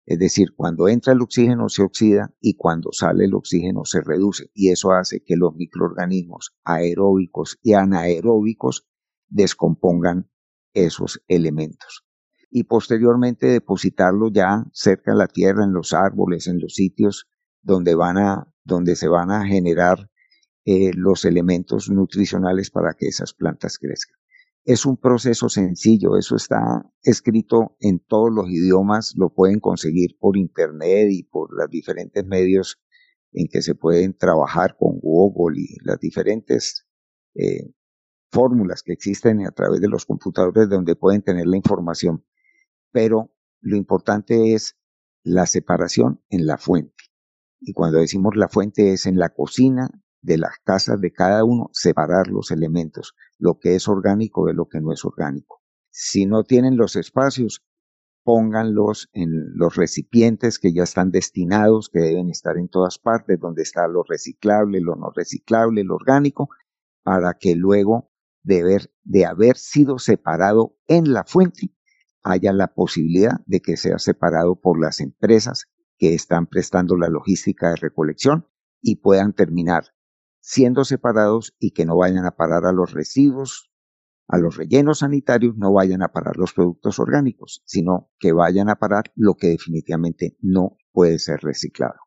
Es 0.06 0.18
decir, 0.18 0.56
cuando 0.56 0.88
entra 0.88 1.14
el 1.14 1.22
oxígeno 1.22 1.70
se 1.70 1.84
oxida 1.84 2.34
y 2.42 2.56
cuando 2.56 2.92
sale 2.92 3.26
el 3.26 3.36
oxígeno 3.36 3.86
se 3.86 4.02
reduce 4.02 4.50
y 4.56 4.72
eso 4.72 4.92
hace 4.92 5.24
que 5.24 5.36
los 5.36 5.54
microorganismos 5.56 6.56
aeróbicos 6.64 7.60
y 7.62 7.74
anaeróbicos 7.74 8.89
descompongan 9.30 10.30
esos 10.74 11.22
elementos 11.28 12.06
y 12.52 12.64
posteriormente 12.64 13.48
depositarlo 13.48 14.30
ya 14.32 14.66
cerca 14.74 15.12
de 15.12 15.18
la 15.18 15.28
tierra, 15.28 15.64
en 15.64 15.74
los 15.74 15.94
árboles, 15.94 16.48
en 16.48 16.60
los 16.60 16.74
sitios 16.74 17.28
donde, 17.62 17.96
van 17.96 18.18
a, 18.18 18.54
donde 18.64 18.96
se 18.96 19.08
van 19.08 19.32
a 19.32 19.46
generar 19.46 20.10
eh, 20.66 20.92
los 20.96 21.26
elementos 21.26 21.90
nutricionales 21.90 22.72
para 22.72 22.94
que 22.94 23.08
esas 23.08 23.34
plantas 23.34 23.78
crezcan. 23.78 24.18
Es 24.66 24.86
un 24.86 24.98
proceso 24.98 25.50
sencillo, 25.50 26.18
eso 26.18 26.36
está 26.36 26.84
escrito 27.02 27.76
en 27.80 28.00
todos 28.00 28.32
los 28.32 28.50
idiomas, 28.50 29.14
lo 29.16 29.34
pueden 29.34 29.60
conseguir 29.60 30.18
por 30.20 30.38
internet 30.38 31.08
y 31.12 31.24
por 31.24 31.56
los 31.56 31.70
diferentes 31.70 32.26
medios 32.26 32.82
en 33.32 33.48
que 33.48 33.62
se 33.62 33.76
pueden 33.76 34.18
trabajar 34.18 34.76
con 34.78 35.00
Google 35.00 35.62
y 35.62 35.78
las 35.84 36.00
diferentes 36.00 36.88
eh, 37.36 37.72
fórmulas 38.32 38.84
que 38.84 38.94
existen 38.94 39.46
a 39.46 39.52
través 39.52 39.82
de 39.82 39.88
los 39.88 40.06
computadores 40.06 40.70
donde 40.70 40.96
pueden 40.96 41.22
tener 41.22 41.48
la 41.48 41.58
información 41.58 42.24
pero 42.92 43.32
lo 43.62 43.76
importante 43.76 44.54
es 44.54 44.78
la 45.24 45.46
separación 45.46 46.22
en 46.30 46.48
la 46.48 46.58
fuente. 46.58 46.96
Y 47.60 47.74
cuando 47.74 48.00
decimos 48.00 48.36
la 48.36 48.48
fuente 48.48 48.94
es 48.94 49.06
en 49.06 49.18
la 49.18 49.30
cocina 49.30 49.90
de 50.22 50.38
las 50.38 50.58
casas 50.64 51.00
de 51.00 51.12
cada 51.12 51.44
uno, 51.44 51.70
separar 51.74 52.28
los 52.28 52.52
elementos, 52.52 53.16
lo 53.38 53.60
que 53.60 53.76
es 53.76 53.88
orgánico 53.88 54.46
de 54.46 54.54
lo 54.54 54.68
que 54.68 54.82
no 54.82 54.92
es 54.92 55.04
orgánico. 55.06 55.62
Si 55.90 56.26
no 56.26 56.44
tienen 56.44 56.78
los 56.78 56.96
espacios, 56.96 57.66
pónganlos 58.24 59.10
en 59.14 59.58
los 59.58 59.76
recipientes 59.76 60.60
que 60.60 60.74
ya 60.74 60.84
están 60.84 61.12
destinados, 61.12 61.90
que 61.90 62.00
deben 62.00 62.30
estar 62.30 62.58
en 62.58 62.70
todas 62.70 63.00
partes, 63.00 63.40
donde 63.40 63.64
está 63.64 63.88
lo 63.88 64.04
reciclable, 64.04 64.82
lo 64.82 64.96
no 64.96 65.12
reciclable, 65.12 65.84
lo 65.84 65.96
orgánico, 65.96 66.50
para 67.04 67.34
que 67.36 67.56
luego 67.56 68.09
de, 68.44 68.90
de 69.04 69.26
haber 69.26 69.58
sido 69.58 70.00
separado 70.00 70.78
en 70.88 71.14
la 71.14 71.24
fuente, 71.26 71.74
haya 72.24 72.54
la 72.54 72.74
posibilidad 72.74 73.40
de 73.46 73.62
que 73.62 73.78
sea 73.78 74.00
separado 74.00 74.60
por 74.60 74.80
las 74.80 75.00
empresas 75.00 75.66
que 75.98 76.14
están 76.14 76.48
prestando 76.48 76.96
la 76.96 77.10
logística 77.10 77.70
de 77.70 77.76
recolección 77.76 78.48
y 78.82 78.98
puedan 78.98 79.34
terminar 79.34 79.94
siendo 80.42 80.86
separados 80.86 81.56
y 81.60 81.72
que 81.72 81.86
no 81.86 81.98
vayan 81.98 82.26
a 82.26 82.32
parar 82.32 82.66
a 82.66 82.72
los 82.72 82.94
residuos, 82.94 83.72
a 84.28 84.38
los 84.38 84.58
rellenos 84.58 85.00
sanitarios, 85.00 85.58
no 85.58 85.74
vayan 85.74 86.02
a 86.02 86.12
parar 86.12 86.38
los 86.38 86.54
productos 86.54 87.00
orgánicos, 87.00 87.62
sino 87.66 88.12
que 88.20 88.32
vayan 88.32 88.70
a 88.70 88.76
parar 88.76 89.12
lo 89.16 89.36
que 89.36 89.48
definitivamente 89.48 90.38
no 90.40 90.78
puede 90.92 91.20
ser 91.20 91.42
reciclado. 91.42 92.00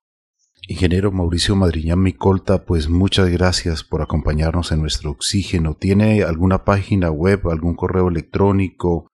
Ingeniero 0.68 1.10
Mauricio 1.10 1.56
Madriñán 1.56 2.00
Micolta, 2.00 2.64
pues 2.64 2.88
muchas 2.88 3.28
gracias 3.30 3.82
por 3.82 4.00
acompañarnos 4.00 4.70
en 4.70 4.80
nuestro 4.80 5.10
oxígeno. 5.10 5.74
¿Tiene 5.74 6.22
alguna 6.22 6.64
página 6.64 7.10
web, 7.10 7.48
algún 7.48 7.74
correo 7.74 8.08
electrónico, 8.08 9.08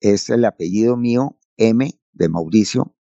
Es 0.00 0.30
el 0.30 0.44
apellido 0.44 0.96
mío 0.96 1.38
M 1.56 2.00
de 2.12 2.28
Mauricio 2.28 2.96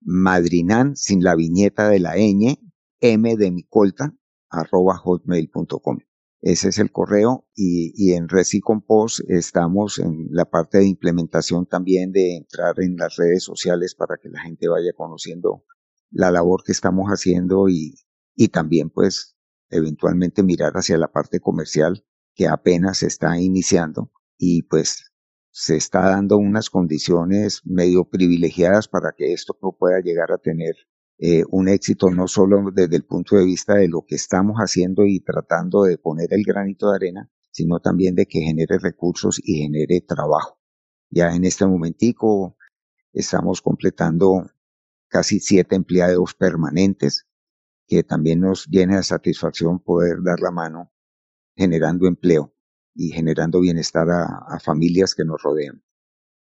madrinan 0.00 0.96
sin 0.96 1.22
la 1.22 1.34
viñeta 1.34 1.88
de 1.88 2.00
la 2.00 2.16
ñ, 2.16 2.58
m 3.00 3.36
de 3.36 3.50
mi 3.50 3.64
colta, 3.64 4.16
arroba 4.48 4.96
hotmail.com. 4.96 5.98
Ese 6.42 6.70
es 6.70 6.78
el 6.78 6.90
correo 6.90 7.46
y, 7.54 7.92
y 7.94 8.14
en 8.14 8.28
Recicompost 8.28 9.20
estamos 9.28 9.98
en 9.98 10.28
la 10.30 10.46
parte 10.46 10.78
de 10.78 10.86
implementación 10.86 11.66
también 11.66 12.12
de 12.12 12.36
entrar 12.36 12.80
en 12.80 12.96
las 12.96 13.16
redes 13.16 13.44
sociales 13.44 13.94
para 13.94 14.16
que 14.16 14.30
la 14.30 14.40
gente 14.40 14.66
vaya 14.66 14.92
conociendo 14.96 15.64
la 16.10 16.30
labor 16.30 16.62
que 16.64 16.72
estamos 16.72 17.08
haciendo 17.08 17.68
y, 17.68 17.94
y 18.34 18.48
también 18.48 18.88
pues 18.88 19.36
eventualmente 19.70 20.42
mirar 20.42 20.72
hacia 20.74 20.98
la 20.98 21.08
parte 21.08 21.40
comercial 21.40 22.04
que 22.34 22.48
apenas 22.48 23.02
está 23.02 23.38
iniciando 23.38 24.10
y 24.36 24.62
pues 24.62 25.12
se 25.50 25.76
está 25.76 26.00
dando 26.10 26.36
unas 26.36 26.70
condiciones 26.70 27.62
medio 27.64 28.04
privilegiadas 28.04 28.88
para 28.88 29.12
que 29.16 29.32
esto 29.32 29.54
pueda 29.78 30.00
llegar 30.00 30.32
a 30.32 30.38
tener 30.38 30.74
eh, 31.18 31.42
un 31.50 31.68
éxito 31.68 32.10
no 32.10 32.28
solo 32.28 32.70
desde 32.72 32.96
el 32.96 33.04
punto 33.04 33.36
de 33.36 33.44
vista 33.44 33.74
de 33.74 33.88
lo 33.88 34.04
que 34.06 34.14
estamos 34.14 34.56
haciendo 34.56 35.04
y 35.04 35.20
tratando 35.20 35.82
de 35.82 35.98
poner 35.98 36.32
el 36.32 36.44
granito 36.44 36.90
de 36.90 36.96
arena, 36.96 37.30
sino 37.50 37.80
también 37.80 38.14
de 38.14 38.26
que 38.26 38.40
genere 38.40 38.78
recursos 38.78 39.40
y 39.44 39.62
genere 39.62 40.00
trabajo. 40.00 40.58
Ya 41.10 41.34
en 41.34 41.44
este 41.44 41.66
momentico 41.66 42.56
estamos 43.12 43.60
completando 43.60 44.46
casi 45.08 45.40
siete 45.40 45.76
empleados 45.76 46.34
permanentes, 46.34 47.26
que 47.90 48.04
también 48.04 48.38
nos 48.38 48.68
llena 48.68 48.98
de 48.98 49.02
satisfacción 49.02 49.80
poder 49.80 50.22
dar 50.22 50.38
la 50.38 50.52
mano 50.52 50.92
generando 51.56 52.06
empleo 52.06 52.54
y 52.94 53.10
generando 53.10 53.60
bienestar 53.60 54.06
a, 54.08 54.60
familias 54.60 55.16
que 55.16 55.24
nos 55.24 55.42
rodean. 55.42 55.82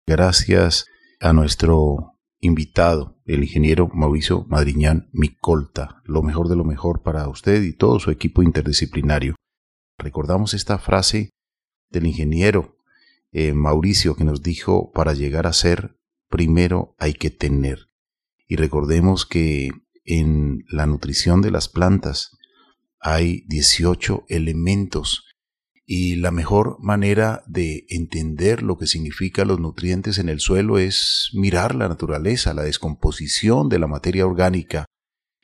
Gracias 0.06 0.86
a 1.20 1.32
nuestro 1.32 2.18
invitado, 2.40 3.20
el 3.26 3.44
ingeniero 3.44 3.88
Mauricio 3.94 4.44
Madriñán 4.48 5.08
Micolta. 5.12 6.02
Lo 6.04 6.22
mejor 6.22 6.48
de 6.48 6.56
lo 6.56 6.64
mejor 6.64 7.02
para 7.02 7.28
usted 7.28 7.62
y 7.62 7.72
todo 7.72 8.00
su 8.00 8.10
equipo 8.10 8.42
interdisciplinario. 8.42 9.36
Recordamos 9.98 10.52
esta 10.52 10.78
frase 10.78 11.30
del 11.90 12.06
ingeniero 12.06 12.76
eh, 13.30 13.52
Mauricio 13.52 14.16
que 14.16 14.24
nos 14.24 14.42
dijo, 14.42 14.90
para 14.90 15.12
llegar 15.12 15.46
a 15.46 15.52
ser, 15.52 15.96
primero 16.28 16.96
hay 16.98 17.14
que 17.14 17.30
tener. 17.30 17.88
Y 18.48 18.56
recordemos 18.56 19.26
que 19.26 19.70
en 20.06 20.64
la 20.70 20.86
nutrición 20.86 21.42
de 21.42 21.50
las 21.50 21.68
plantas 21.68 22.36
hay 23.00 23.44
18 23.48 24.24
elementos 24.28 25.24
y 25.88 26.16
la 26.16 26.32
mejor 26.32 26.78
manera 26.80 27.44
de 27.46 27.86
entender 27.88 28.62
lo 28.62 28.76
que 28.76 28.88
significan 28.88 29.46
los 29.46 29.60
nutrientes 29.60 30.18
en 30.18 30.28
el 30.28 30.40
suelo 30.40 30.78
es 30.78 31.30
mirar 31.32 31.76
la 31.76 31.88
naturaleza, 31.88 32.54
la 32.54 32.64
descomposición 32.64 33.68
de 33.68 33.78
la 33.78 33.86
materia 33.86 34.26
orgánica 34.26 34.86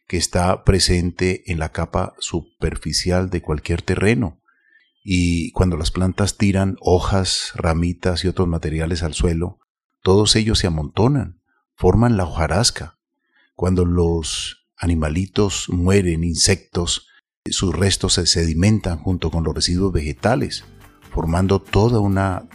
que 0.08 0.16
está 0.16 0.64
presente 0.64 1.50
en 1.50 1.60
la 1.60 1.70
capa 1.70 2.14
superficial 2.18 3.30
de 3.30 3.40
cualquier 3.40 3.82
terreno. 3.82 4.40
Y 5.04 5.52
cuando 5.52 5.76
las 5.76 5.92
plantas 5.92 6.36
tiran 6.36 6.76
hojas, 6.80 7.52
ramitas 7.54 8.24
y 8.24 8.28
otros 8.28 8.48
materiales 8.48 9.04
al 9.04 9.14
suelo, 9.14 9.60
todos 10.02 10.34
ellos 10.34 10.58
se 10.58 10.66
amontonan, 10.66 11.40
forman 11.76 12.16
la 12.16 12.24
hojarasca. 12.24 12.98
Cuando 13.62 13.84
los 13.84 14.66
animalitos 14.76 15.68
mueren, 15.68 16.24
insectos, 16.24 17.06
sus 17.48 17.72
restos 17.72 18.14
se 18.14 18.26
sedimentan 18.26 18.98
junto 18.98 19.30
con 19.30 19.44
los 19.44 19.54
residuos 19.54 19.92
vegetales, 19.92 20.64
formando 21.12 21.62
toda 21.62 22.00
una 22.00 22.48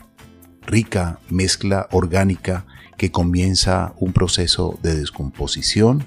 rica 0.63 1.21
mezcla 1.29 1.87
orgánica 1.91 2.65
que 2.97 3.09
comienza 3.09 3.93
un 4.01 4.11
proceso 4.11 4.77
de 4.83 4.95
descomposición. 4.95 6.05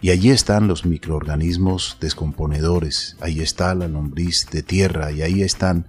Y 0.00 0.08
allí 0.08 0.30
están 0.30 0.68
los 0.68 0.86
microorganismos 0.86 1.98
descomponedores, 2.00 3.18
ahí 3.20 3.40
está 3.40 3.74
la 3.74 3.88
lombriz 3.88 4.48
de 4.50 4.62
tierra 4.62 5.12
y 5.12 5.20
ahí 5.20 5.42
están 5.42 5.86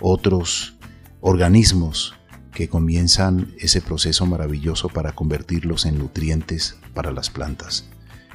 otros 0.00 0.78
organismos 1.20 2.14
que 2.58 2.68
comienzan 2.68 3.54
ese 3.60 3.80
proceso 3.80 4.26
maravilloso 4.26 4.88
para 4.88 5.12
convertirlos 5.12 5.86
en 5.86 5.96
nutrientes 5.96 6.74
para 6.92 7.12
las 7.12 7.30
plantas. 7.30 7.84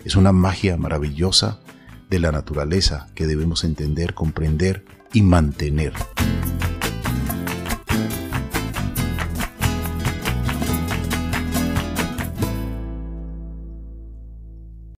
Es 0.05 0.15
una 0.15 0.31
magia 0.31 0.77
maravillosa 0.77 1.59
de 2.09 2.19
la 2.19 2.31
naturaleza 2.31 3.07
que 3.15 3.27
debemos 3.27 3.65
entender, 3.65 4.13
comprender 4.13 4.86
y 5.12 5.23
mantener. 5.23 5.91